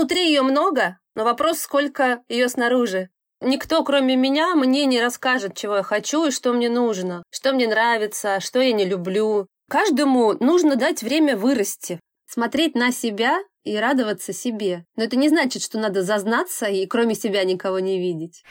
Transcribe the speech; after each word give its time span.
внутри 0.00 0.28
ее 0.28 0.40
много, 0.40 0.98
но 1.14 1.24
вопрос, 1.24 1.58
сколько 1.58 2.22
ее 2.26 2.48
снаружи. 2.48 3.10
Никто, 3.42 3.84
кроме 3.84 4.16
меня, 4.16 4.54
мне 4.54 4.86
не 4.86 4.98
расскажет, 4.98 5.54
чего 5.54 5.76
я 5.76 5.82
хочу 5.82 6.26
и 6.26 6.30
что 6.30 6.54
мне 6.54 6.70
нужно, 6.70 7.22
что 7.30 7.52
мне 7.52 7.68
нравится, 7.68 8.40
что 8.40 8.60
я 8.60 8.72
не 8.72 8.86
люблю. 8.86 9.46
Каждому 9.68 10.32
нужно 10.42 10.76
дать 10.76 11.02
время 11.02 11.36
вырасти, 11.36 12.00
смотреть 12.26 12.74
на 12.76 12.92
себя 12.92 13.40
и 13.62 13.76
радоваться 13.76 14.32
себе. 14.32 14.86
Но 14.96 15.04
это 15.04 15.16
не 15.16 15.28
значит, 15.28 15.62
что 15.62 15.78
надо 15.78 16.02
зазнаться 16.02 16.64
и 16.64 16.86
кроме 16.86 17.14
себя 17.14 17.44
никого 17.44 17.78
не 17.78 17.98
видеть. 17.98 18.42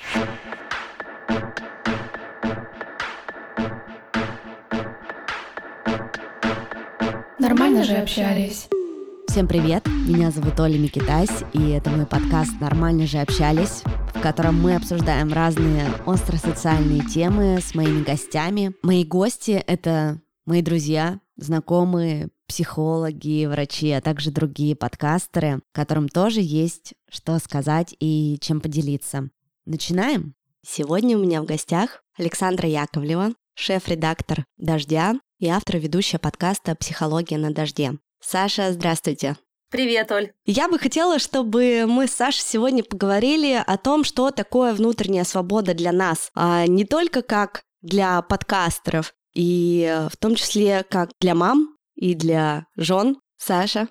Нормально 7.39 7.83
же 7.83 7.95
общались. 7.95 8.69
Всем 9.29 9.47
привет, 9.47 9.85
меня 9.85 10.31
зовут 10.31 10.59
Оля 10.59 10.79
Микитась, 10.79 11.43
и 11.53 11.69
это 11.69 11.91
мой 11.91 12.07
подкаст 12.07 12.59
«Нормально 12.59 13.05
же 13.05 13.19
общались», 13.19 13.83
в 14.15 14.21
котором 14.21 14.59
мы 14.59 14.75
обсуждаем 14.75 15.31
разные 15.31 15.85
остросоциальные 16.07 17.01
темы 17.05 17.59
с 17.61 17.75
моими 17.75 18.03
гостями. 18.03 18.73
Мои 18.81 19.05
гости— 19.05 19.51
это 19.67 20.19
мои 20.47 20.63
друзья, 20.63 21.19
знакомые, 21.37 22.29
психологи, 22.47 23.45
врачи, 23.45 23.91
а 23.91 24.01
также 24.01 24.31
другие 24.31 24.75
подкастеры, 24.75 25.61
которым 25.73 26.09
тоже 26.09 26.41
есть 26.41 26.95
что 27.07 27.37
сказать 27.37 27.95
и 27.99 28.39
чем 28.41 28.61
поделиться. 28.61 29.29
Начинаем? 29.67 30.33
Сегодня 30.65 31.15
у 31.15 31.21
меня 31.21 31.43
в 31.43 31.45
гостях 31.45 32.03
Александра 32.17 32.67
Яковлева, 32.67 33.35
шеф-редактор 33.53 34.43
«Дождя» 34.57 35.13
и 35.37 35.47
автор 35.49 35.77
ведущая 35.77 36.17
подкаста 36.17 36.75
«Психология 36.75 37.37
на 37.37 37.53
дожде». 37.53 37.99
Саша, 38.21 38.71
здравствуйте. 38.71 39.37
Привет, 39.71 40.11
Оль. 40.11 40.31
Я 40.45 40.67
бы 40.67 40.79
хотела, 40.79 41.19
чтобы 41.19 41.85
мы 41.87 42.07
с 42.07 42.11
Сашей 42.11 42.41
сегодня 42.41 42.83
поговорили 42.83 43.63
о 43.65 43.77
том, 43.77 44.03
что 44.03 44.31
такое 44.31 44.73
внутренняя 44.73 45.23
свобода 45.23 45.73
для 45.73 45.91
нас. 45.91 46.31
А 46.35 46.65
не 46.65 46.85
только 46.85 47.21
как 47.21 47.61
для 47.81 48.21
подкастеров, 48.21 49.13
и 49.33 50.07
в 50.11 50.17
том 50.17 50.35
числе 50.35 50.83
как 50.83 51.11
для 51.19 51.35
мам 51.35 51.75
и 51.95 52.15
для 52.15 52.65
жен. 52.75 53.17
Саша, 53.37 53.87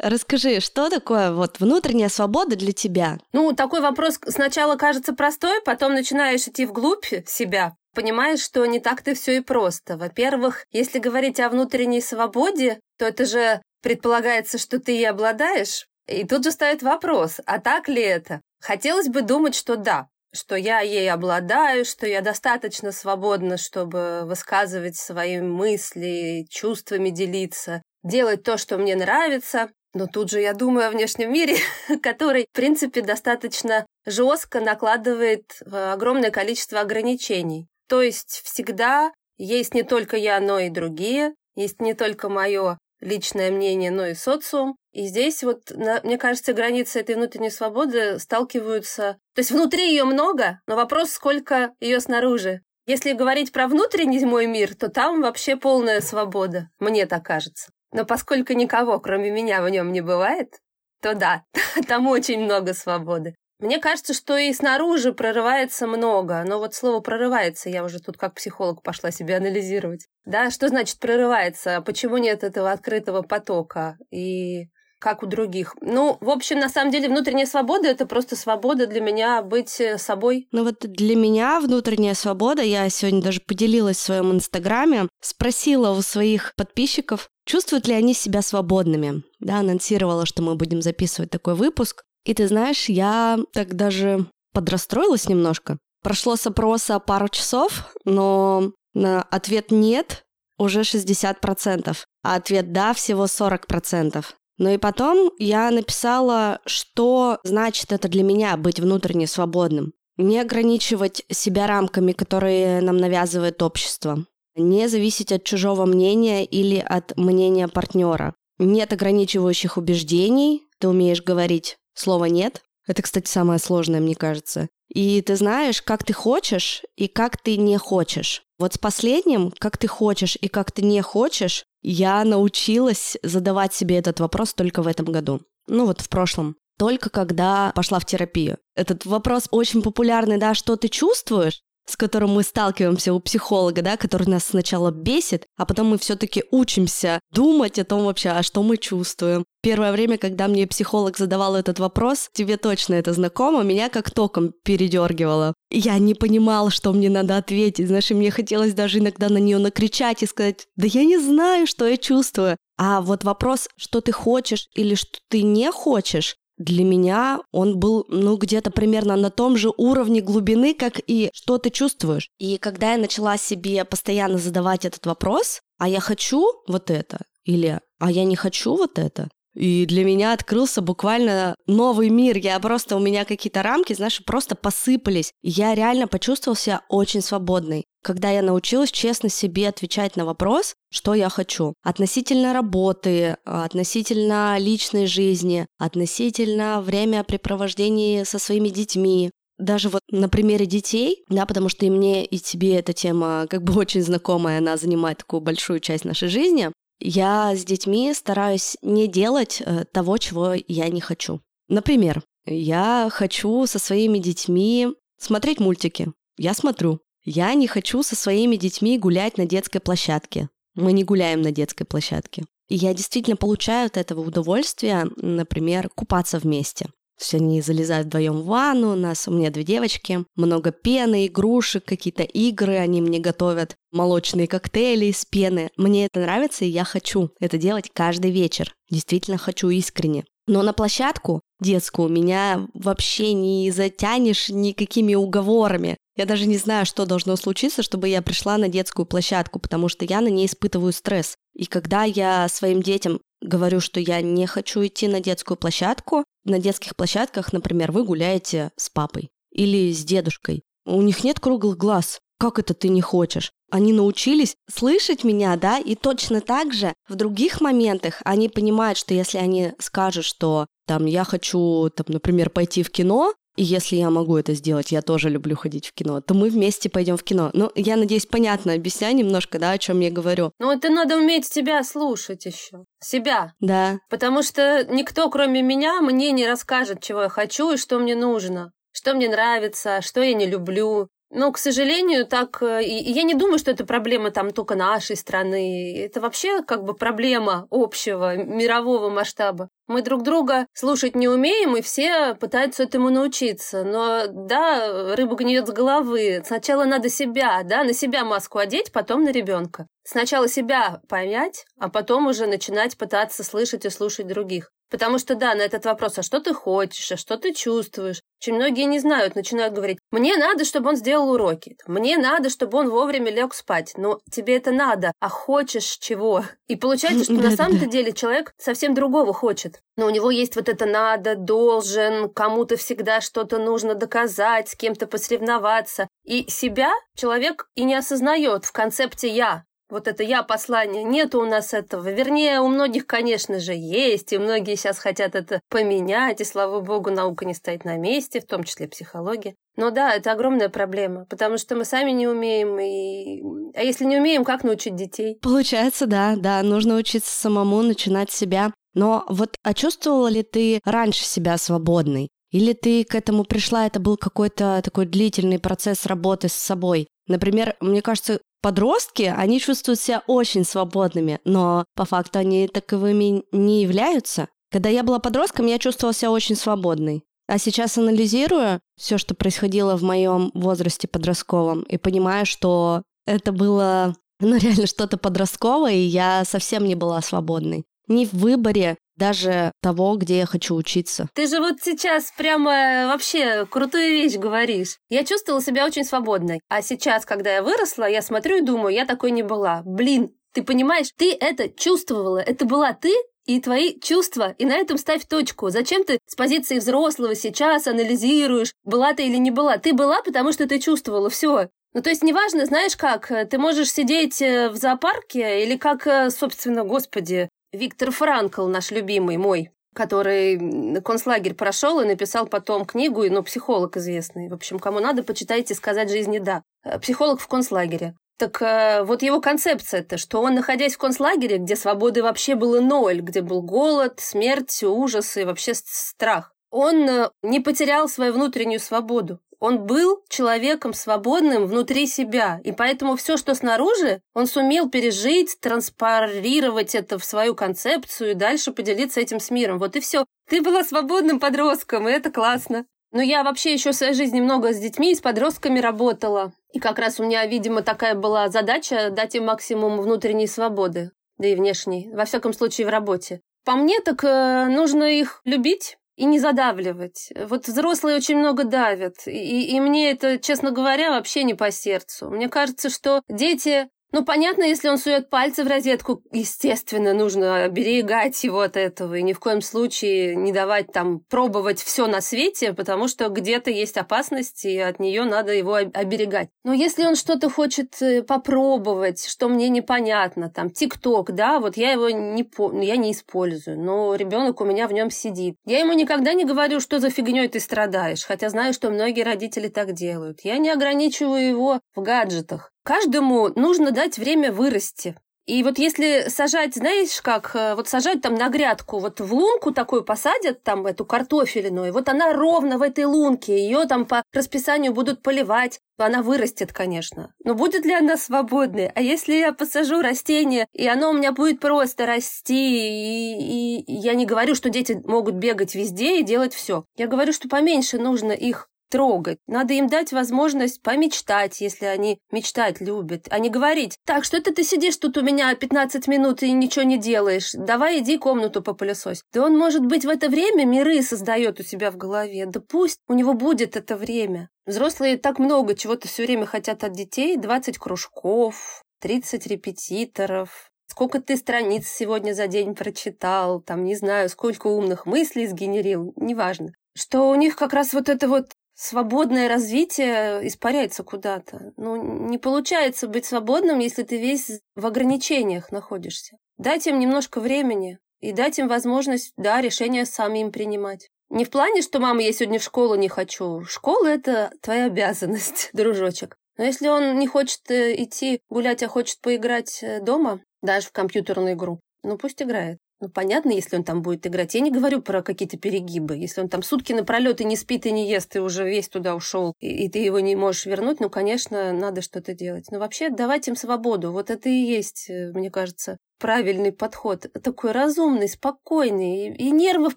Расскажи, 0.00 0.60
что 0.60 0.90
такое 0.90 1.32
вот 1.32 1.58
внутренняя 1.58 2.08
свобода 2.08 2.54
для 2.54 2.72
тебя? 2.72 3.18
Ну, 3.32 3.52
такой 3.52 3.80
вопрос 3.80 4.20
сначала 4.28 4.76
кажется 4.76 5.12
простой, 5.12 5.60
потом 5.64 5.92
начинаешь 5.94 6.46
идти 6.46 6.66
вглубь 6.66 7.04
себя, 7.26 7.76
понимаешь, 7.98 8.38
что 8.44 8.64
не 8.64 8.78
так-то 8.78 9.12
все 9.14 9.38
и 9.38 9.40
просто. 9.40 9.96
Во-первых, 9.96 10.64
если 10.70 11.00
говорить 11.00 11.40
о 11.40 11.48
внутренней 11.48 12.00
свободе, 12.00 12.78
то 12.96 13.06
это 13.06 13.26
же 13.26 13.60
предполагается, 13.82 14.56
что 14.56 14.78
ты 14.78 14.92
ей 14.92 15.10
обладаешь. 15.10 15.88
И 16.06 16.24
тут 16.24 16.44
же 16.44 16.52
стоит 16.52 16.80
вопрос, 16.84 17.40
а 17.44 17.58
так 17.58 17.88
ли 17.88 18.00
это? 18.00 18.40
Хотелось 18.60 19.08
бы 19.08 19.22
думать, 19.22 19.56
что 19.56 19.74
да, 19.74 20.06
что 20.32 20.54
я 20.54 20.78
ей 20.78 21.10
обладаю, 21.10 21.84
что 21.84 22.06
я 22.06 22.20
достаточно 22.20 22.92
свободна, 22.92 23.56
чтобы 23.56 24.22
высказывать 24.26 24.94
свои 24.94 25.40
мысли, 25.40 26.46
чувствами 26.48 27.10
делиться, 27.10 27.82
делать 28.04 28.44
то, 28.44 28.58
что 28.58 28.78
мне 28.78 28.94
нравится. 28.94 29.70
Но 29.92 30.06
тут 30.06 30.30
же 30.30 30.40
я 30.40 30.54
думаю 30.54 30.86
о 30.86 30.90
внешнем 30.90 31.32
мире, 31.32 31.56
который, 32.00 32.46
в 32.48 32.54
принципе, 32.54 33.02
достаточно 33.02 33.86
жестко 34.06 34.60
накладывает 34.60 35.60
э, 35.66 35.92
огромное 35.92 36.30
количество 36.30 36.78
ограничений. 36.78 37.66
То 37.88 38.02
есть 38.02 38.42
всегда 38.44 39.12
есть 39.38 39.74
не 39.74 39.82
только 39.82 40.16
я, 40.16 40.40
но 40.40 40.58
и 40.58 40.68
другие, 40.68 41.34
есть 41.54 41.80
не 41.80 41.94
только 41.94 42.28
мое 42.28 42.78
личное 43.00 43.50
мнение, 43.50 43.90
но 43.90 44.06
и 44.06 44.14
социум. 44.14 44.76
И 44.92 45.06
здесь 45.06 45.42
вот, 45.42 45.70
мне 45.70 46.18
кажется, 46.18 46.52
границы 46.52 47.00
этой 47.00 47.14
внутренней 47.14 47.50
свободы 47.50 48.18
сталкиваются... 48.18 49.18
То 49.34 49.40
есть 49.40 49.50
внутри 49.50 49.90
ее 49.90 50.04
много, 50.04 50.60
но 50.66 50.76
вопрос, 50.76 51.10
сколько 51.10 51.72
ее 51.80 52.00
снаружи. 52.00 52.62
Если 52.86 53.12
говорить 53.12 53.52
про 53.52 53.68
внутренний 53.68 54.24
мой 54.24 54.46
мир, 54.46 54.74
то 54.74 54.88
там 54.88 55.20
вообще 55.20 55.56
полная 55.56 56.00
свобода, 56.00 56.70
мне 56.80 57.06
так 57.06 57.24
кажется. 57.24 57.70
Но 57.92 58.04
поскольку 58.04 58.54
никого, 58.54 58.98
кроме 58.98 59.30
меня, 59.30 59.62
в 59.62 59.68
нем 59.68 59.92
не 59.92 60.00
бывает, 60.00 60.58
то 61.00 61.14
да, 61.14 61.44
там 61.86 62.06
очень 62.08 62.40
много 62.40 62.74
свободы. 62.74 63.34
Мне 63.58 63.78
кажется, 63.78 64.14
что 64.14 64.36
и 64.36 64.52
снаружи 64.52 65.12
прорывается 65.12 65.86
много, 65.86 66.44
но 66.46 66.58
вот 66.58 66.74
слово 66.74 67.00
«прорывается» 67.00 67.68
я 67.68 67.82
уже 67.82 67.98
тут 67.98 68.16
как 68.16 68.34
психолог 68.34 68.82
пошла 68.82 69.10
себе 69.10 69.36
анализировать. 69.36 70.06
Да, 70.24 70.50
что 70.50 70.68
значит 70.68 71.00
«прорывается»? 71.00 71.80
Почему 71.80 72.18
нет 72.18 72.44
этого 72.44 72.70
открытого 72.70 73.22
потока? 73.22 73.96
И 74.12 74.68
как 74.98 75.22
у 75.22 75.26
других. 75.26 75.74
Ну, 75.80 76.18
в 76.20 76.30
общем, 76.30 76.58
на 76.58 76.68
самом 76.68 76.90
деле, 76.90 77.08
внутренняя 77.08 77.46
свобода— 77.46 77.88
это 77.88 78.06
просто 78.06 78.36
свобода 78.36 78.86
для 78.86 79.00
меня 79.00 79.42
быть 79.42 79.80
э, 79.80 79.98
собой. 79.98 80.48
Ну 80.52 80.64
вот 80.64 80.80
для 80.80 81.16
меня 81.16 81.60
внутренняя 81.60 82.14
свобода, 82.14 82.62
я 82.62 82.88
сегодня 82.88 83.22
даже 83.22 83.40
поделилась 83.40 83.98
в 83.98 84.02
своем 84.02 84.32
инстаграме, 84.32 85.08
спросила 85.20 85.90
у 85.90 86.02
своих 86.02 86.52
подписчиков, 86.56 87.28
чувствуют 87.44 87.86
ли 87.86 87.94
они 87.94 88.14
себя 88.14 88.42
свободными. 88.42 89.22
Да, 89.40 89.60
анонсировала, 89.60 90.26
что 90.26 90.42
мы 90.42 90.56
будем 90.56 90.82
записывать 90.82 91.30
такой 91.30 91.54
выпуск. 91.54 92.02
И 92.24 92.34
ты 92.34 92.48
знаешь, 92.48 92.88
я 92.88 93.38
так 93.52 93.74
даже 93.74 94.26
подрастроилась 94.52 95.28
немножко. 95.28 95.78
Прошло 96.02 96.36
с 96.36 96.46
опроса 96.46 96.98
пару 97.00 97.28
часов, 97.28 97.92
но 98.04 98.72
на 98.94 99.22
ответ 99.22 99.70
«нет» 99.70 100.24
уже 100.58 100.80
60%, 100.80 101.96
а 102.22 102.34
ответ 102.34 102.72
«да» 102.72 102.92
всего 102.92 103.24
40%. 103.24 104.24
Ну 104.58 104.70
и 104.70 104.78
потом 104.78 105.30
я 105.38 105.70
написала, 105.70 106.60
что 106.66 107.38
значит 107.44 107.92
это 107.92 108.08
для 108.08 108.24
меня 108.24 108.56
быть 108.56 108.80
внутренне 108.80 109.26
свободным. 109.26 109.92
Не 110.16 110.40
ограничивать 110.40 111.22
себя 111.30 111.68
рамками, 111.68 112.10
которые 112.12 112.80
нам 112.80 112.96
навязывает 112.96 113.62
общество. 113.62 114.24
Не 114.56 114.88
зависеть 114.88 115.30
от 115.30 115.44
чужого 115.44 115.86
мнения 115.86 116.44
или 116.44 116.78
от 116.84 117.16
мнения 117.16 117.68
партнера. 117.68 118.34
Нет 118.58 118.92
ограничивающих 118.92 119.76
убеждений, 119.76 120.64
ты 120.80 120.88
умеешь 120.88 121.22
говорить 121.22 121.77
слово 121.98 122.26
«нет». 122.26 122.62
Это, 122.86 123.02
кстати, 123.02 123.28
самое 123.28 123.58
сложное, 123.58 124.00
мне 124.00 124.14
кажется. 124.14 124.68
И 124.88 125.20
ты 125.20 125.36
знаешь, 125.36 125.82
как 125.82 126.04
ты 126.04 126.14
хочешь 126.14 126.82
и 126.96 127.06
как 127.06 127.36
ты 127.36 127.58
не 127.58 127.76
хочешь. 127.76 128.42
Вот 128.58 128.74
с 128.74 128.78
последним, 128.78 129.52
как 129.58 129.76
ты 129.76 129.86
хочешь 129.86 130.36
и 130.40 130.48
как 130.48 130.72
ты 130.72 130.82
не 130.82 131.02
хочешь, 131.02 131.64
я 131.82 132.24
научилась 132.24 133.16
задавать 133.22 133.74
себе 133.74 133.98
этот 133.98 134.20
вопрос 134.20 134.54
только 134.54 134.82
в 134.82 134.86
этом 134.86 135.06
году. 135.06 135.42
Ну 135.66 135.86
вот 135.86 136.00
в 136.00 136.08
прошлом. 136.08 136.56
Только 136.78 137.10
когда 137.10 137.72
пошла 137.74 137.98
в 137.98 138.06
терапию. 138.06 138.56
Этот 138.74 139.04
вопрос 139.04 139.48
очень 139.50 139.82
популярный, 139.82 140.38
да, 140.38 140.54
что 140.54 140.76
ты 140.76 140.88
чувствуешь? 140.88 141.60
С 141.88 141.96
которым 141.96 142.30
мы 142.30 142.42
сталкиваемся 142.42 143.12
у 143.12 143.20
психолога, 143.20 143.82
да, 143.82 143.96
который 143.96 144.28
нас 144.28 144.44
сначала 144.44 144.90
бесит, 144.90 145.46
а 145.56 145.64
потом 145.64 145.88
мы 145.88 145.98
все-таки 145.98 146.44
учимся 146.50 147.20
думать 147.32 147.78
о 147.78 147.84
том 147.84 148.04
вообще, 148.04 148.30
а 148.30 148.42
что 148.42 148.62
мы 148.62 148.76
чувствуем. 148.76 149.44
Первое 149.62 149.90
время, 149.90 150.18
когда 150.18 150.46
мне 150.46 150.66
психолог 150.66 151.16
задавал 151.16 151.56
этот 151.56 151.78
вопрос, 151.78 152.28
тебе 152.32 152.56
точно 152.56 152.94
это 152.94 153.12
знакомо, 153.12 153.62
меня 153.62 153.88
как 153.88 154.10
током 154.10 154.52
передергивало. 154.62 155.54
Я 155.70 155.98
не 155.98 156.14
понимала, 156.14 156.70
что 156.70 156.92
мне 156.92 157.10
надо 157.10 157.36
ответить, 157.36 157.88
знаешь, 157.88 158.10
и 158.10 158.14
мне 158.14 158.30
хотелось 158.30 158.74
даже 158.74 158.98
иногда 158.98 159.28
на 159.28 159.38
нее 159.38 159.58
накричать 159.58 160.22
и 160.22 160.26
сказать, 160.26 160.66
да 160.76 160.86
я 160.86 161.04
не 161.04 161.18
знаю, 161.18 161.66
что 161.66 161.86
я 161.86 161.96
чувствую. 161.96 162.56
А 162.78 163.00
вот 163.00 163.24
вопрос, 163.24 163.68
что 163.76 164.00
ты 164.00 164.12
хочешь 164.12 164.68
или 164.74 164.94
что 164.94 165.18
ты 165.28 165.42
не 165.42 165.72
хочешь, 165.72 166.36
для 166.58 166.84
меня 166.84 167.40
он 167.52 167.78
был, 167.78 168.04
ну, 168.08 168.36
где-то 168.36 168.70
примерно 168.70 169.16
на 169.16 169.30
том 169.30 169.56
же 169.56 169.70
уровне 169.76 170.20
глубины, 170.20 170.74
как 170.74 171.00
и 171.06 171.30
что 171.32 171.58
ты 171.58 171.70
чувствуешь. 171.70 172.30
И 172.38 172.58
когда 172.58 172.92
я 172.92 172.98
начала 172.98 173.36
себе 173.36 173.84
постоянно 173.84 174.38
задавать 174.38 174.84
этот 174.84 175.06
вопрос, 175.06 175.60
а 175.78 175.88
я 175.88 176.00
хочу 176.00 176.44
вот 176.66 176.90
это, 176.90 177.18
или 177.44 177.80
а 177.98 178.10
я 178.10 178.24
не 178.24 178.36
хочу 178.36 178.76
вот 178.76 178.98
это, 178.98 179.28
и 179.54 179.86
для 179.86 180.04
меня 180.04 180.32
открылся 180.32 180.80
буквально 180.80 181.54
новый 181.66 182.10
мир. 182.10 182.36
Я 182.36 182.58
просто, 182.60 182.96
у 182.96 183.00
меня 183.00 183.24
какие-то 183.24 183.62
рамки, 183.62 183.92
знаешь, 183.92 184.22
просто 184.24 184.54
посыпались. 184.54 185.32
я 185.42 185.74
реально 185.74 186.06
почувствовал 186.06 186.56
себя 186.56 186.82
очень 186.88 187.22
свободной. 187.22 187.84
Когда 188.02 188.30
я 188.30 188.42
научилась 188.42 188.92
честно 188.92 189.28
себе 189.28 189.68
отвечать 189.68 190.16
на 190.16 190.24
вопрос, 190.24 190.74
что 190.90 191.14
я 191.14 191.28
хочу. 191.28 191.74
Относительно 191.82 192.52
работы, 192.52 193.36
относительно 193.44 194.56
личной 194.58 195.06
жизни, 195.06 195.66
относительно 195.78 196.80
времяпрепровождения 196.80 198.24
со 198.24 198.38
своими 198.38 198.68
детьми, 198.68 199.30
даже 199.58 199.88
вот 199.88 200.02
на 200.10 200.28
примере 200.28 200.66
детей, 200.66 201.24
да, 201.28 201.44
потому 201.44 201.68
что 201.68 201.84
и 201.84 201.90
мне, 201.90 202.24
и 202.24 202.38
тебе 202.38 202.76
эта 202.76 202.92
тема 202.92 203.46
как 203.50 203.62
бы 203.64 203.72
очень 203.78 204.02
знакомая, 204.02 204.58
она 204.58 204.76
занимает 204.76 205.18
такую 205.18 205.40
большую 205.40 205.80
часть 205.80 206.04
нашей 206.04 206.28
жизни, 206.28 206.70
я 207.00 207.54
с 207.54 207.64
детьми 207.64 208.12
стараюсь 208.14 208.76
не 208.82 209.06
делать 209.06 209.62
э, 209.64 209.84
того, 209.92 210.18
чего 210.18 210.54
я 210.66 210.88
не 210.88 211.00
хочу. 211.00 211.40
Например, 211.68 212.22
я 212.46 213.08
хочу 213.10 213.66
со 213.66 213.78
своими 213.78 214.18
детьми 214.18 214.88
смотреть 215.18 215.60
мультики. 215.60 216.12
Я 216.36 216.54
смотрю. 216.54 217.00
Я 217.24 217.54
не 217.54 217.66
хочу 217.66 218.02
со 218.02 218.16
своими 218.16 218.56
детьми 218.56 218.98
гулять 218.98 219.38
на 219.38 219.46
детской 219.46 219.80
площадке. 219.80 220.48
Мы 220.74 220.92
не 220.92 221.04
гуляем 221.04 221.42
на 221.42 221.52
детской 221.52 221.84
площадке. 221.84 222.44
И 222.68 222.76
я 222.76 222.94
действительно 222.94 223.36
получаю 223.36 223.86
от 223.86 223.96
этого 223.96 224.20
удовольствие, 224.20 225.06
например, 225.16 225.88
купаться 225.94 226.38
вместе. 226.38 226.88
Есть 227.18 227.34
они 227.34 227.60
залезают 227.60 228.06
вдвоем 228.06 228.42
в 228.42 228.46
ванну, 228.46 228.92
у 228.92 228.96
нас, 228.96 229.26
у 229.26 229.32
меня 229.32 229.50
две 229.50 229.64
девочки, 229.64 230.24
много 230.36 230.70
пены, 230.70 231.26
игрушек, 231.26 231.84
какие-то 231.84 232.22
игры 232.22 232.76
они 232.76 233.00
мне 233.00 233.18
готовят, 233.18 233.74
молочные 233.90 234.46
коктейли 234.46 235.06
из 235.06 235.24
пены. 235.24 235.70
Мне 235.76 236.06
это 236.06 236.20
нравится, 236.20 236.64
и 236.64 236.68
я 236.68 236.84
хочу 236.84 237.30
это 237.40 237.58
делать 237.58 237.90
каждый 237.92 238.30
вечер. 238.30 238.74
Действительно 238.90 239.36
хочу 239.36 239.68
искренне. 239.68 240.24
Но 240.46 240.62
на 240.62 240.72
площадку 240.72 241.42
детскую 241.60 242.08
меня 242.08 242.66
вообще 242.72 243.34
не 243.34 243.70
затянешь 243.70 244.48
никакими 244.48 245.14
уговорами. 245.14 245.98
Я 246.16 246.24
даже 246.24 246.46
не 246.46 246.56
знаю, 246.56 246.86
что 246.86 247.04
должно 247.04 247.36
случиться, 247.36 247.82
чтобы 247.82 248.08
я 248.08 248.22
пришла 248.22 248.56
на 248.56 248.68
детскую 248.68 249.04
площадку, 249.04 249.58
потому 249.58 249.88
что 249.88 250.04
я 250.06 250.20
на 250.20 250.28
ней 250.28 250.46
испытываю 250.46 250.92
стресс. 250.92 251.36
И 251.54 251.66
когда 251.66 252.04
я 252.04 252.48
своим 252.48 252.82
детям 252.82 253.20
говорю, 253.40 253.80
что 253.80 254.00
я 254.00 254.20
не 254.20 254.46
хочу 254.46 254.84
идти 254.86 255.08
на 255.08 255.20
детскую 255.20 255.56
площадку, 255.56 256.24
на 256.44 256.58
детских 256.58 256.96
площадках, 256.96 257.52
например, 257.52 257.92
вы 257.92 258.04
гуляете 258.04 258.70
с 258.76 258.90
папой 258.90 259.30
или 259.50 259.92
с 259.92 260.04
дедушкой. 260.04 260.62
У 260.84 261.02
них 261.02 261.24
нет 261.24 261.40
круглых 261.40 261.76
глаз. 261.76 262.20
Как 262.38 262.58
это 262.58 262.72
ты 262.72 262.88
не 262.88 263.00
хочешь? 263.00 263.50
Они 263.70 263.92
научились 263.92 264.54
слышать 264.72 265.24
меня, 265.24 265.56
да, 265.56 265.78
и 265.78 265.94
точно 265.94 266.40
так 266.40 266.72
же 266.72 266.94
в 267.08 267.16
других 267.16 267.60
моментах 267.60 268.22
они 268.24 268.48
понимают, 268.48 268.96
что 268.96 269.12
если 269.12 269.38
они 269.38 269.72
скажут, 269.78 270.24
что 270.24 270.66
там 270.86 271.04
я 271.04 271.24
хочу, 271.24 271.90
там, 271.90 272.06
например, 272.08 272.48
пойти 272.48 272.82
в 272.82 272.90
кино, 272.90 273.34
и 273.58 273.64
если 273.64 273.96
я 273.96 274.10
могу 274.10 274.36
это 274.36 274.54
сделать, 274.54 274.92
я 274.92 275.02
тоже 275.02 275.28
люблю 275.28 275.56
ходить 275.56 275.88
в 275.88 275.92
кино, 275.92 276.20
то 276.20 276.32
мы 276.34 276.48
вместе 276.48 276.88
пойдем 276.88 277.16
в 277.16 277.24
кино. 277.24 277.50
Ну, 277.54 277.72
я 277.74 277.96
надеюсь, 277.96 278.24
понятно 278.24 278.72
объясняю 278.72 279.16
немножко, 279.16 279.58
да, 279.58 279.72
о 279.72 279.78
чем 279.78 279.98
я 280.00 280.10
говорю. 280.10 280.52
Ну, 280.60 280.70
это 280.70 280.90
надо 280.90 281.16
уметь 281.16 281.46
себя 281.46 281.82
слушать 281.82 282.46
еще. 282.46 282.84
Себя. 283.02 283.54
Да. 283.58 283.98
Потому 284.08 284.42
что 284.42 284.86
никто, 284.88 285.28
кроме 285.28 285.62
меня, 285.62 286.00
мне 286.00 286.30
не 286.30 286.46
расскажет, 286.46 287.02
чего 287.02 287.22
я 287.22 287.28
хочу 287.28 287.72
и 287.72 287.76
что 287.76 287.98
мне 287.98 288.14
нужно 288.14 288.72
что 288.98 289.14
мне 289.14 289.28
нравится, 289.28 290.02
что 290.02 290.22
я 290.22 290.34
не 290.34 290.46
люблю. 290.46 291.08
Но, 291.30 291.52
к 291.52 291.58
сожалению, 291.58 292.26
так... 292.26 292.62
Э, 292.62 292.80
я 292.82 293.22
не 293.22 293.34
думаю, 293.34 293.58
что 293.58 293.70
это 293.70 293.84
проблема 293.84 294.30
там 294.30 294.50
только 294.50 294.74
нашей 294.74 295.16
страны. 295.16 295.98
Это 295.98 296.20
вообще 296.20 296.62
как 296.62 296.84
бы 296.84 296.94
проблема 296.94 297.66
общего, 297.70 298.36
мирового 298.36 299.10
масштаба. 299.10 299.68
Мы 299.88 300.02
друг 300.02 300.22
друга 300.22 300.66
слушать 300.72 301.14
не 301.14 301.28
умеем, 301.28 301.76
и 301.76 301.82
все 301.82 302.34
пытаются 302.34 302.82
этому 302.82 303.10
научиться. 303.10 303.84
Но 303.84 304.26
да, 304.28 305.14
рыба 305.16 305.36
гниет 305.36 305.66
с 305.68 305.72
головы. 305.72 306.42
Сначала 306.44 306.84
надо 306.84 307.08
себя, 307.08 307.62
да, 307.62 307.84
на 307.84 307.92
себя 307.92 308.24
маску 308.24 308.58
одеть, 308.58 308.92
потом 308.92 309.24
на 309.24 309.30
ребенка. 309.30 309.86
Сначала 310.04 310.48
себя 310.48 311.02
понять, 311.08 311.66
а 311.78 311.90
потом 311.90 312.26
уже 312.26 312.46
начинать 312.46 312.96
пытаться 312.96 313.44
слышать 313.44 313.84
и 313.84 313.90
слушать 313.90 314.26
других. 314.26 314.70
Потому 314.90 315.18
что, 315.18 315.34
да, 315.34 315.54
на 315.54 315.60
этот 315.60 315.84
вопрос, 315.84 316.18
а 316.18 316.22
что 316.22 316.40
ты 316.40 316.54
хочешь, 316.54 317.12
а 317.12 317.18
что 317.18 317.36
ты 317.36 317.52
чувствуешь, 317.52 318.22
очень 318.40 318.54
многие 318.54 318.84
не 318.84 319.00
знают, 319.00 319.34
начинают 319.34 319.74
говорить, 319.74 319.98
мне 320.10 320.36
надо, 320.36 320.64
чтобы 320.64 320.90
он 320.90 320.96
сделал 320.96 321.30
уроки, 321.30 321.76
мне 321.86 322.18
надо, 322.18 322.50
чтобы 322.50 322.78
он 322.78 322.88
вовремя 322.88 323.30
лег 323.30 323.54
спать, 323.54 323.92
но 323.96 324.20
тебе 324.30 324.56
это 324.56 324.70
надо, 324.70 325.12
а 325.20 325.28
хочешь 325.28 325.98
чего? 325.98 326.44
И 326.68 326.76
получается, 326.76 327.24
что 327.24 327.34
на 327.34 327.50
самом-то 327.50 327.86
деле 327.86 328.12
человек 328.12 328.52
совсем 328.58 328.94
другого 328.94 329.32
хочет. 329.32 329.80
Но 329.96 330.06
у 330.06 330.10
него 330.10 330.30
есть 330.30 330.54
вот 330.54 330.68
это 330.68 330.86
надо, 330.86 331.34
должен, 331.34 332.30
кому-то 332.30 332.76
всегда 332.76 333.20
что-то 333.20 333.58
нужно 333.58 333.94
доказать, 333.94 334.68
с 334.68 334.76
кем-то 334.76 335.08
посоревноваться. 335.08 336.06
И 336.24 336.48
себя 336.48 336.92
человек 337.16 337.68
и 337.74 337.82
не 337.82 337.96
осознает 337.96 338.64
в 338.64 338.72
концепте 338.72 339.28
«я». 339.28 339.64
Вот 339.90 340.06
это 340.06 340.22
я 340.22 340.42
послание, 340.42 341.02
нет 341.02 341.34
у 341.34 341.46
нас 341.46 341.72
этого. 341.72 342.10
Вернее, 342.10 342.60
у 342.60 342.68
многих, 342.68 343.06
конечно 343.06 343.58
же, 343.58 343.72
есть, 343.74 344.32
и 344.32 344.38
многие 344.38 344.76
сейчас 344.76 344.98
хотят 344.98 345.34
это 345.34 345.60
поменять, 345.70 346.40
и, 346.40 346.44
слава 346.44 346.80
богу, 346.80 347.10
наука 347.10 347.46
не 347.46 347.54
стоит 347.54 347.84
на 347.84 347.96
месте, 347.96 348.40
в 348.40 348.46
том 348.46 348.64
числе 348.64 348.86
психология. 348.86 349.54
Но 349.76 349.90
да, 349.90 350.12
это 350.12 350.32
огромная 350.32 350.68
проблема, 350.68 351.24
потому 351.24 351.56
что 351.56 351.74
мы 351.74 351.84
сами 351.84 352.10
не 352.10 352.28
умеем, 352.28 352.78
и... 352.78 353.72
а 353.74 353.82
если 353.82 354.04
не 354.04 354.18
умеем, 354.18 354.44
как 354.44 354.62
научить 354.62 354.96
детей? 354.96 355.38
Получается, 355.40 356.06
да, 356.06 356.34
да, 356.36 356.62
нужно 356.62 356.96
учиться 356.96 357.30
самому, 357.30 357.82
начинать 357.82 358.30
себя. 358.30 358.72
Но 358.94 359.24
вот, 359.28 359.56
а 359.62 359.74
чувствовала 359.74 360.28
ли 360.28 360.42
ты 360.42 360.80
раньше 360.84 361.24
себя 361.24 361.56
свободной? 361.56 362.28
Или 362.50 362.72
ты 362.72 363.04
к 363.04 363.14
этому 363.14 363.44
пришла, 363.44 363.86
это 363.86 364.00
был 364.00 364.16
какой-то 364.16 364.80
такой 364.82 365.06
длительный 365.06 365.58
процесс 365.58 366.06
работы 366.06 366.48
с 366.48 366.54
собой? 366.54 367.08
Например, 367.26 367.76
мне 367.80 368.00
кажется, 368.00 368.40
Подростки, 368.60 369.32
они 369.36 369.60
чувствуют 369.60 370.00
себя 370.00 370.22
очень 370.26 370.64
свободными, 370.64 371.40
но 371.44 371.84
по 371.94 372.04
факту 372.04 372.40
они 372.40 372.66
таковыми 372.66 373.44
не 373.52 373.82
являются. 373.82 374.48
Когда 374.70 374.88
я 374.88 375.02
была 375.02 375.20
подростком, 375.20 375.66
я 375.66 375.78
чувствовала 375.78 376.12
себя 376.12 376.30
очень 376.30 376.56
свободной. 376.56 377.24
А 377.46 377.58
сейчас 377.58 377.96
анализирую 377.96 378.80
все, 378.96 379.16
что 379.16 379.34
происходило 379.34 379.96
в 379.96 380.02
моем 380.02 380.50
возрасте 380.54 381.08
подростковом, 381.08 381.82
и 381.82 381.96
понимаю, 381.96 382.44
что 382.44 383.02
это 383.26 383.52
было 383.52 384.14
ну, 384.40 384.56
реально 384.58 384.86
что-то 384.86 385.16
подростковое, 385.16 385.94
и 385.94 386.00
я 386.00 386.44
совсем 386.44 386.84
не 386.84 386.94
была 386.94 387.22
свободной. 387.22 387.84
Ни 388.08 388.26
в 388.26 388.32
выборе, 388.34 388.96
даже 389.18 389.72
того, 389.82 390.16
где 390.16 390.38
я 390.38 390.46
хочу 390.46 390.74
учиться. 390.74 391.28
Ты 391.34 391.46
же 391.46 391.58
вот 391.58 391.76
сейчас 391.82 392.32
прямо 392.36 393.08
вообще 393.12 393.66
крутую 393.66 394.10
вещь 394.12 394.36
говоришь. 394.36 394.98
Я 395.08 395.24
чувствовала 395.24 395.62
себя 395.62 395.84
очень 395.84 396.04
свободной. 396.04 396.60
А 396.68 396.82
сейчас, 396.82 397.26
когда 397.26 397.52
я 397.52 397.62
выросла, 397.62 398.08
я 398.08 398.22
смотрю 398.22 398.58
и 398.58 398.62
думаю, 398.62 398.94
я 398.94 399.04
такой 399.04 399.32
не 399.32 399.42
была. 399.42 399.82
Блин, 399.84 400.30
ты 400.54 400.62
понимаешь, 400.62 401.08
ты 401.16 401.36
это 401.38 401.68
чувствовала. 401.68 402.38
Это 402.38 402.64
была 402.64 402.92
ты, 402.92 403.14
и 403.48 403.60
твои 403.60 403.98
чувства, 403.98 404.54
и 404.58 404.66
на 404.66 404.76
этом 404.76 404.98
ставь 404.98 405.26
точку. 405.26 405.70
Зачем 405.70 406.04
ты 406.04 406.18
с 406.26 406.34
позиции 406.34 406.78
взрослого 406.78 407.34
сейчас 407.34 407.86
анализируешь, 407.86 408.74
была 408.84 409.14
ты 409.14 409.26
или 409.26 409.36
не 409.36 409.50
была? 409.50 409.78
Ты 409.78 409.94
была, 409.94 410.20
потому 410.22 410.52
что 410.52 410.68
ты 410.68 410.78
чувствовала, 410.78 411.30
все. 411.30 411.70
Ну, 411.94 412.02
то 412.02 412.10
есть, 412.10 412.22
неважно, 412.22 412.66
знаешь 412.66 412.94
как, 412.94 413.32
ты 413.50 413.58
можешь 413.58 413.90
сидеть 413.90 414.42
э, 414.42 414.68
в 414.68 414.76
зоопарке 414.76 415.64
или 415.64 415.78
как, 415.78 416.06
э, 416.06 416.28
собственно, 416.28 416.84
господи, 416.84 417.48
Виктор 417.72 418.10
Франкл, 418.10 418.66
наш 418.66 418.90
любимый, 418.90 419.36
мой, 419.36 419.70
который 419.94 421.00
концлагерь 421.02 421.54
прошел 421.54 422.00
и 422.00 422.06
написал 422.06 422.46
потом 422.46 422.84
книгу, 422.84 423.24
ну, 423.28 423.42
психолог 423.42 423.96
известный. 423.96 424.48
В 424.48 424.54
общем, 424.54 424.78
кому 424.78 425.00
надо, 425.00 425.22
почитайте 425.22 425.74
«Сказать 425.74 426.10
жизни 426.10 426.38
да». 426.38 426.62
Э, 426.84 426.98
психолог 426.98 427.40
в 427.40 427.48
концлагере. 427.48 428.14
Так 428.38 428.62
э, 428.62 429.02
вот 429.02 429.22
его 429.22 429.40
концепция-то, 429.40 430.16
что 430.16 430.40
он, 430.40 430.54
находясь 430.54 430.94
в 430.94 430.98
концлагере, 430.98 431.58
где 431.58 431.74
свободы 431.76 432.22
вообще 432.22 432.54
было 432.54 432.80
ноль, 432.80 433.20
где 433.20 433.42
был 433.42 433.62
голод, 433.62 434.20
смерть, 434.20 434.82
ужас 434.84 435.36
и 435.36 435.44
вообще 435.44 435.74
страх, 435.74 436.52
он 436.70 437.08
э, 437.08 437.30
не 437.42 437.60
потерял 437.60 438.08
свою 438.08 438.32
внутреннюю 438.32 438.80
свободу. 438.80 439.40
Он 439.60 439.86
был 439.86 440.22
человеком 440.28 440.94
свободным 440.94 441.66
внутри 441.66 442.06
себя, 442.06 442.60
и 442.62 442.72
поэтому 442.72 443.16
все, 443.16 443.36
что 443.36 443.54
снаружи, 443.54 444.20
он 444.34 444.46
сумел 444.46 444.88
пережить, 444.88 445.58
транспарировать 445.60 446.94
это 446.94 447.18
в 447.18 447.24
свою 447.24 447.54
концепцию 447.54 448.30
и 448.30 448.34
дальше 448.34 448.72
поделиться 448.72 449.20
этим 449.20 449.40
с 449.40 449.50
миром. 449.50 449.78
Вот 449.78 449.96
и 449.96 450.00
все. 450.00 450.24
Ты 450.48 450.62
была 450.62 450.84
свободным 450.84 451.40
подростком, 451.40 452.08
и 452.08 452.12
это 452.12 452.30
классно. 452.30 452.86
Но 453.10 453.22
я 453.22 453.42
вообще 453.42 453.72
еще 453.72 453.92
в 453.92 453.96
своей 453.96 454.14
жизни 454.14 454.40
много 454.40 454.72
с 454.72 454.78
детьми 454.78 455.12
и 455.12 455.14
с 455.14 455.20
подростками 455.20 455.80
работала. 455.80 456.52
И 456.72 456.78
как 456.78 456.98
раз 456.98 457.18
у 457.18 457.24
меня, 457.24 457.44
видимо, 457.46 457.82
такая 457.82 458.14
была 458.14 458.48
задача 458.48 459.10
дать 459.10 459.34
им 459.34 459.46
максимум 459.46 460.00
внутренней 460.00 460.46
свободы, 460.46 461.10
да 461.38 461.48
и 461.48 461.54
внешней, 461.54 462.10
во 462.12 462.26
всяком 462.26 462.52
случае 462.52 462.86
в 462.86 462.90
работе. 462.90 463.40
По 463.64 463.76
мне, 463.76 464.00
так 464.00 464.24
э, 464.24 464.66
нужно 464.66 465.04
их 465.04 465.40
любить, 465.44 465.98
и 466.18 466.24
не 466.24 466.40
задавливать. 466.40 467.32
Вот 467.48 467.68
взрослые 467.68 468.16
очень 468.16 468.38
много 468.38 468.64
давят, 468.64 469.26
и, 469.26 469.76
и 469.76 469.80
мне 469.80 470.10
это, 470.10 470.38
честно 470.38 470.72
говоря, 470.72 471.10
вообще 471.10 471.44
не 471.44 471.54
по 471.54 471.70
сердцу. 471.70 472.28
Мне 472.28 472.48
кажется, 472.48 472.90
что 472.90 473.22
дети 473.28 473.88
ну, 474.10 474.24
понятно, 474.24 474.62
если 474.62 474.88
он 474.88 474.96
сует 474.96 475.28
пальцы 475.28 475.62
в 475.64 475.66
розетку, 475.66 476.22
естественно, 476.32 477.12
нужно 477.12 477.64
оберегать 477.64 478.42
его 478.42 478.60
от 478.60 478.78
этого 478.78 479.16
и 479.16 479.22
ни 479.22 479.34
в 479.34 479.40
коем 479.40 479.60
случае 479.60 480.34
не 480.34 480.50
давать 480.50 480.92
там 480.92 481.20
пробовать 481.28 481.82
все 481.82 482.06
на 482.06 482.22
свете, 482.22 482.72
потому 482.72 483.08
что 483.08 483.28
где-то 483.28 483.70
есть 483.70 483.98
опасность, 483.98 484.64
и 484.64 484.78
от 484.78 484.98
нее 484.98 485.24
надо 485.24 485.52
его 485.52 485.74
оберегать. 485.74 486.48
Но 486.64 486.72
если 486.72 487.04
он 487.04 487.16
что-то 487.16 487.50
хочет 487.50 488.00
э, 488.00 488.22
попробовать, 488.22 489.26
что 489.26 489.48
мне 489.48 489.68
непонятно, 489.68 490.48
там, 490.48 490.70
ТикТок, 490.70 491.32
да, 491.32 491.60
вот 491.60 491.76
я 491.76 491.92
его 491.92 492.08
не, 492.08 492.48
я 492.84 492.96
не 492.96 493.12
использую, 493.12 493.78
но 493.78 494.14
ребенок 494.14 494.62
у 494.62 494.64
меня 494.64 494.88
в 494.88 494.92
нем 494.92 495.10
сидит. 495.10 495.56
Я 495.66 495.80
ему 495.80 495.92
никогда 495.92 496.32
не 496.32 496.46
говорю, 496.46 496.80
что 496.80 496.98
за 496.98 497.10
фигней 497.10 497.48
ты 497.48 497.60
страдаешь, 497.60 498.24
хотя 498.24 498.48
знаю, 498.48 498.72
что 498.72 498.90
многие 498.90 499.22
родители 499.22 499.68
так 499.68 499.92
делают. 499.92 500.40
Я 500.44 500.56
не 500.56 500.70
ограничиваю 500.70 501.46
его 501.46 501.80
в 501.94 502.00
гаджетах. 502.00 502.72
Каждому 502.88 503.50
нужно 503.54 503.90
дать 503.90 504.16
время 504.16 504.50
вырасти. 504.50 505.14
И 505.44 505.62
вот 505.62 505.78
если 505.78 506.30
сажать, 506.30 506.74
знаешь 506.74 507.20
как, 507.20 507.54
э, 507.54 507.74
вот 507.74 507.86
сажать 507.86 508.22
там 508.22 508.34
на 508.34 508.48
грядку, 508.48 508.98
вот 508.98 509.20
в 509.20 509.34
лунку 509.34 509.72
такую 509.72 510.04
посадят, 510.04 510.62
там 510.62 510.86
эту 510.86 511.04
картофельную, 511.04 511.92
вот 511.92 512.08
она 512.08 512.32
ровно 512.32 512.78
в 512.78 512.82
этой 512.82 513.04
лунке, 513.04 513.58
ее 513.58 513.84
там 513.84 514.06
по 514.06 514.22
расписанию 514.32 514.94
будут 514.94 515.22
поливать, 515.22 515.80
она 515.98 516.22
вырастет, 516.22 516.72
конечно. 516.72 517.34
Но 517.44 517.54
будет 517.54 517.84
ли 517.84 517.92
она 517.92 518.16
свободной? 518.16 518.90
А 518.94 519.02
если 519.02 519.34
я 519.34 519.52
посажу 519.52 520.00
растение, 520.00 520.66
и 520.72 520.88
оно 520.88 521.10
у 521.10 521.12
меня 521.12 521.32
будет 521.32 521.60
просто 521.60 522.06
расти, 522.06 522.54
и, 522.54 523.80
и 523.80 523.92
я 523.96 524.14
не 524.14 524.24
говорю, 524.24 524.54
что 524.54 524.70
дети 524.70 524.98
могут 525.04 525.34
бегать 525.34 525.74
везде 525.74 526.20
и 526.20 526.22
делать 526.22 526.54
все. 526.54 526.86
Я 526.96 527.06
говорю, 527.06 527.34
что 527.34 527.50
поменьше 527.50 527.98
нужно 527.98 528.32
их 528.32 528.70
трогать. 528.88 529.38
Надо 529.46 529.74
им 529.74 529.86
дать 529.86 530.12
возможность 530.12 530.82
помечтать, 530.82 531.60
если 531.60 531.86
они 531.86 532.18
мечтать 532.30 532.80
любят, 532.80 533.26
а 533.30 533.38
не 533.38 533.50
говорить, 533.50 533.96
так, 534.04 534.24
что 534.24 534.36
это 534.36 534.54
ты 534.54 534.64
сидишь 534.64 534.96
тут 534.96 535.16
у 535.16 535.22
меня 535.22 535.54
15 535.54 536.08
минут 536.08 536.42
и 536.42 536.52
ничего 536.52 536.84
не 536.84 536.98
делаешь, 536.98 537.52
давай 537.54 538.00
иди 538.00 538.18
комнату 538.18 538.62
попылесось. 538.62 539.22
Да 539.32 539.44
он, 539.44 539.56
может 539.56 539.84
быть, 539.84 540.04
в 540.04 540.08
это 540.08 540.28
время 540.28 540.64
миры 540.64 541.02
создает 541.02 541.60
у 541.60 541.62
себя 541.62 541.90
в 541.90 541.96
голове, 541.96 542.46
да 542.46 542.60
пусть 542.60 542.98
у 543.08 543.14
него 543.14 543.34
будет 543.34 543.76
это 543.76 543.96
время. 543.96 544.48
Взрослые 544.66 545.16
так 545.16 545.38
много 545.38 545.74
чего-то 545.74 546.08
все 546.08 546.24
время 546.26 546.46
хотят 546.46 546.84
от 546.84 546.92
детей, 546.92 547.36
20 547.36 547.78
кружков, 547.78 548.82
30 549.00 549.46
репетиторов, 549.46 550.70
сколько 550.88 551.20
ты 551.20 551.36
страниц 551.36 551.86
сегодня 551.88 552.32
за 552.32 552.48
день 552.48 552.74
прочитал, 552.74 553.60
там, 553.60 553.84
не 553.84 553.94
знаю, 553.94 554.28
сколько 554.28 554.66
умных 554.66 555.06
мыслей 555.06 555.46
сгенерил, 555.46 556.12
неважно. 556.16 556.72
Что 556.96 557.30
у 557.30 557.34
них 557.36 557.54
как 557.54 557.72
раз 557.72 557.92
вот 557.92 558.08
это 558.08 558.26
вот 558.28 558.46
свободное 558.78 559.48
развитие 559.48 560.46
испаряется 560.46 561.02
куда-то. 561.02 561.72
Ну, 561.76 562.28
не 562.28 562.38
получается 562.38 563.08
быть 563.08 563.26
свободным, 563.26 563.80
если 563.80 564.04
ты 564.04 564.18
весь 564.18 564.60
в 564.76 564.86
ограничениях 564.86 565.72
находишься. 565.72 566.36
Дать 566.58 566.86
им 566.86 567.00
немножко 567.00 567.40
времени 567.40 567.98
и 568.20 568.32
дать 568.32 568.58
им 568.58 568.68
возможность, 568.68 569.32
да, 569.36 569.60
решения 569.60 570.06
сами 570.06 570.40
им 570.40 570.52
принимать. 570.52 571.10
Не 571.28 571.44
в 571.44 571.50
плане, 571.50 571.82
что 571.82 571.98
мама, 571.98 572.22
я 572.22 572.32
сегодня 572.32 572.58
в 572.58 572.62
школу 572.62 572.94
не 572.94 573.08
хочу. 573.08 573.64
Школа– 573.64 574.06
это 574.08 574.52
твоя 574.62 574.84
обязанность, 574.84 575.70
дружочек. 575.72 576.36
Но 576.56 576.64
если 576.64 576.88
он 576.88 577.18
не 577.18 577.26
хочет 577.26 577.68
э, 577.70 578.00
идти 578.02 578.40
гулять, 578.48 578.82
а 578.82 578.88
хочет 578.88 579.20
поиграть 579.20 579.80
э, 579.82 580.00
дома, 580.00 580.40
даже 580.62 580.86
в 580.86 580.92
компьютерную 580.92 581.54
игру, 581.54 581.80
ну 582.02 582.16
пусть 582.16 582.40
играет. 582.42 582.78
Ну, 583.00 583.08
понятно, 583.08 583.50
если 583.50 583.76
он 583.76 583.84
там 583.84 584.02
будет 584.02 584.26
играть. 584.26 584.54
Я 584.54 584.60
не 584.60 584.70
говорю 584.70 585.00
про 585.02 585.22
какие-то 585.22 585.56
перегибы. 585.56 586.16
Если 586.16 586.40
он 586.40 586.48
там 586.48 586.62
сутки 586.62 586.92
напролет 586.92 587.40
и 587.40 587.44
не 587.44 587.56
спит, 587.56 587.86
и 587.86 587.92
не 587.92 588.08
ест, 588.08 588.34
и 588.34 588.40
уже 588.40 588.68
весь 588.68 588.88
туда 588.88 589.14
ушел, 589.14 589.54
и, 589.60 589.84
и 589.84 589.88
ты 589.88 590.00
его 590.00 590.18
не 590.20 590.34
можешь 590.34 590.66
вернуть, 590.66 591.00
ну, 591.00 591.08
конечно, 591.08 591.72
надо 591.72 592.02
что-то 592.02 592.34
делать. 592.34 592.66
Но 592.70 592.78
вообще 592.78 593.10
давать 593.10 593.46
им 593.46 593.56
свободу. 593.56 594.12
Вот 594.12 594.30
это 594.30 594.48
и 594.48 594.52
есть, 594.52 595.08
э, 595.08 595.30
мне 595.32 595.50
кажется, 595.50 595.98
правильный 596.18 596.72
подход. 596.72 597.26
Такой 597.42 597.72
разумный, 597.72 598.28
спокойный, 598.28 599.34
и 599.34 599.50
нервов 599.50 599.96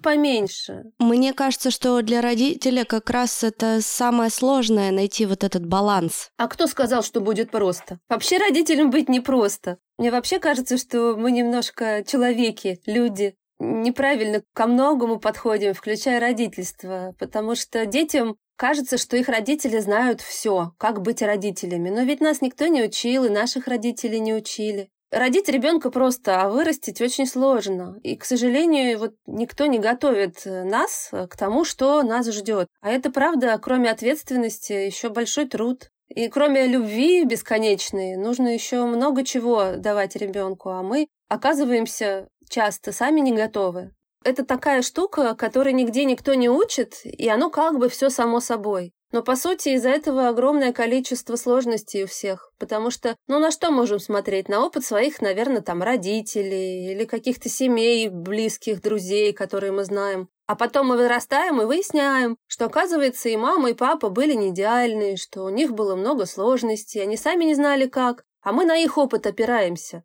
поменьше. 0.00 0.84
Мне 0.98 1.32
кажется, 1.32 1.70
что 1.70 2.00
для 2.02 2.20
родителя 2.20 2.84
как 2.84 3.10
раз 3.10 3.42
это 3.42 3.80
самое 3.80 4.30
сложное 4.30 4.90
найти 4.92 5.26
вот 5.26 5.44
этот 5.44 5.66
баланс. 5.66 6.30
А 6.36 6.48
кто 6.48 6.66
сказал, 6.66 7.02
что 7.02 7.20
будет 7.20 7.50
просто? 7.50 7.98
Вообще 8.08 8.38
родителям 8.38 8.90
быть 8.90 9.08
непросто. 9.08 9.78
Мне 9.98 10.10
вообще 10.10 10.38
кажется, 10.38 10.78
что 10.78 11.16
мы 11.16 11.30
немножко 11.30 12.04
человеки, 12.06 12.80
люди, 12.86 13.34
неправильно 13.58 14.42
ко 14.52 14.66
многому 14.66 15.18
подходим, 15.18 15.74
включая 15.74 16.20
родительство, 16.20 17.14
потому 17.18 17.54
что 17.54 17.86
детям 17.86 18.36
кажется, 18.56 18.98
что 18.98 19.16
их 19.16 19.28
родители 19.28 19.78
знают 19.78 20.20
все, 20.20 20.72
как 20.78 21.02
быть 21.02 21.22
родителями. 21.22 21.90
Но 21.90 22.02
ведь 22.02 22.20
нас 22.20 22.40
никто 22.40 22.66
не 22.66 22.82
учил, 22.82 23.24
и 23.24 23.30
наших 23.30 23.66
родителей 23.66 24.20
не 24.20 24.34
учили. 24.34 24.88
Родить 25.10 25.48
ребенка 25.48 25.90
просто, 25.90 26.40
а 26.40 26.48
вырастить 26.48 27.02
очень 27.02 27.26
сложно. 27.26 27.98
И, 28.02 28.16
к 28.16 28.24
сожалению, 28.24 28.98
вот 28.98 29.14
никто 29.26 29.66
не 29.66 29.78
готовит 29.78 30.42
нас 30.46 31.10
к 31.10 31.36
тому, 31.36 31.64
что 31.66 32.02
нас 32.02 32.26
ждет. 32.32 32.68
А 32.80 32.90
это 32.90 33.10
правда, 33.10 33.58
кроме 33.60 33.90
ответственности, 33.90 34.72
еще 34.72 35.10
большой 35.10 35.46
труд. 35.46 35.90
И 36.14 36.28
кроме 36.28 36.66
любви 36.66 37.24
бесконечной, 37.24 38.16
нужно 38.16 38.48
еще 38.48 38.84
много 38.84 39.24
чего 39.24 39.76
давать 39.76 40.14
ребенку, 40.16 40.68
а 40.70 40.82
мы 40.82 41.08
оказываемся 41.28 42.28
часто 42.48 42.92
сами 42.92 43.20
не 43.20 43.32
готовы. 43.32 43.92
Это 44.24 44.44
такая 44.44 44.82
штука, 44.82 45.34
которой 45.34 45.72
нигде 45.72 46.04
никто 46.04 46.34
не 46.34 46.48
учит, 46.48 47.00
и 47.04 47.28
оно 47.28 47.50
как 47.50 47.78
бы 47.78 47.88
все 47.88 48.10
само 48.10 48.40
собой. 48.40 48.92
Но, 49.10 49.22
по 49.22 49.36
сути, 49.36 49.70
из-за 49.70 49.90
этого 49.90 50.28
огромное 50.28 50.72
количество 50.72 51.36
сложностей 51.36 52.04
у 52.04 52.06
всех. 52.06 52.50
Потому 52.58 52.90
что, 52.90 53.16
ну, 53.26 53.38
на 53.38 53.50
что 53.50 53.70
можем 53.70 53.98
смотреть? 53.98 54.48
На 54.48 54.64
опыт 54.64 54.84
своих, 54.84 55.20
наверное, 55.20 55.60
там, 55.60 55.82
родителей 55.82 56.92
или 56.92 57.04
каких-то 57.04 57.48
семей, 57.48 58.08
близких, 58.08 58.80
друзей, 58.80 59.32
которые 59.32 59.72
мы 59.72 59.84
знаем. 59.84 60.28
А 60.46 60.56
потом 60.56 60.88
мы 60.88 60.96
вырастаем 60.96 61.60
и 61.60 61.64
выясняем, 61.64 62.36
что, 62.46 62.66
оказывается, 62.66 63.28
и 63.28 63.36
мама, 63.36 63.70
и 63.70 63.74
папа 63.74 64.08
были 64.08 64.34
не 64.34 64.50
идеальные, 64.50 65.16
что 65.16 65.44
у 65.44 65.48
них 65.48 65.72
было 65.72 65.94
много 65.94 66.26
сложностей, 66.26 67.02
они 67.02 67.16
сами 67.16 67.44
не 67.44 67.54
знали 67.54 67.86
как, 67.86 68.24
а 68.42 68.52
мы 68.52 68.64
на 68.64 68.76
их 68.76 68.98
опыт 68.98 69.26
опираемся, 69.26 70.04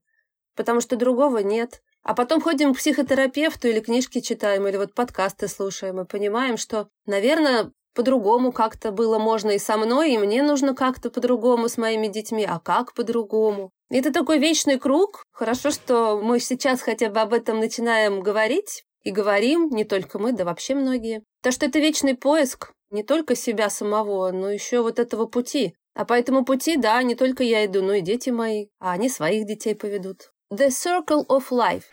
потому 0.55 0.79
что 0.81 0.95
другого 0.95 1.39
нет. 1.39 1.81
А 2.03 2.13
потом 2.13 2.39
ходим 2.39 2.73
к 2.73 2.77
психотерапевту 2.77 3.67
или 3.67 3.81
книжки 3.81 4.21
читаем, 4.21 4.65
или 4.65 4.77
вот 4.77 4.93
подкасты 4.93 5.49
слушаем, 5.49 5.99
и 5.99 6.05
понимаем, 6.05 6.55
что, 6.55 6.87
наверное, 7.05 7.73
по-другому 7.93 8.51
как-то 8.51 8.91
было 8.91 9.17
можно 9.17 9.49
и 9.49 9.59
со 9.59 9.75
мной, 9.75 10.13
и 10.13 10.17
мне 10.17 10.43
нужно 10.43 10.75
как-то 10.75 11.09
по-другому 11.09 11.67
с 11.67 11.77
моими 11.77 12.07
детьми, 12.07 12.45
а 12.47 12.59
как 12.59 12.93
по-другому? 12.93 13.71
Это 13.89 14.13
такой 14.13 14.37
вечный 14.37 14.77
круг. 14.77 15.23
Хорошо, 15.31 15.71
что 15.71 16.21
мы 16.21 16.39
сейчас 16.39 16.81
хотя 16.81 17.09
бы 17.09 17.19
об 17.19 17.33
этом 17.33 17.59
начинаем 17.59 18.21
говорить, 18.21 18.85
и 19.03 19.11
говорим, 19.11 19.69
не 19.69 19.83
только 19.83 20.19
мы, 20.19 20.33
да 20.33 20.45
вообще 20.45 20.75
многие. 20.75 21.23
То, 21.41 21.51
что 21.51 21.65
это 21.65 21.79
вечный 21.79 22.15
поиск 22.15 22.71
не 22.89 23.03
только 23.03 23.35
себя 23.35 23.69
самого, 23.69 24.31
но 24.31 24.49
еще 24.49 24.81
вот 24.81 24.99
этого 24.99 25.25
пути. 25.25 25.75
А 25.93 26.05
по 26.05 26.13
этому 26.13 26.45
пути, 26.45 26.77
да, 26.77 27.01
не 27.03 27.15
только 27.15 27.43
я 27.43 27.65
иду, 27.65 27.81
но 27.81 27.93
и 27.93 28.01
дети 28.01 28.29
мои, 28.29 28.67
а 28.79 28.91
они 28.91 29.09
своих 29.09 29.45
детей 29.47 29.75
поведут. 29.75 30.31
The 30.53 30.67
Circle 30.67 31.25
of 31.27 31.49
Life. 31.51 31.83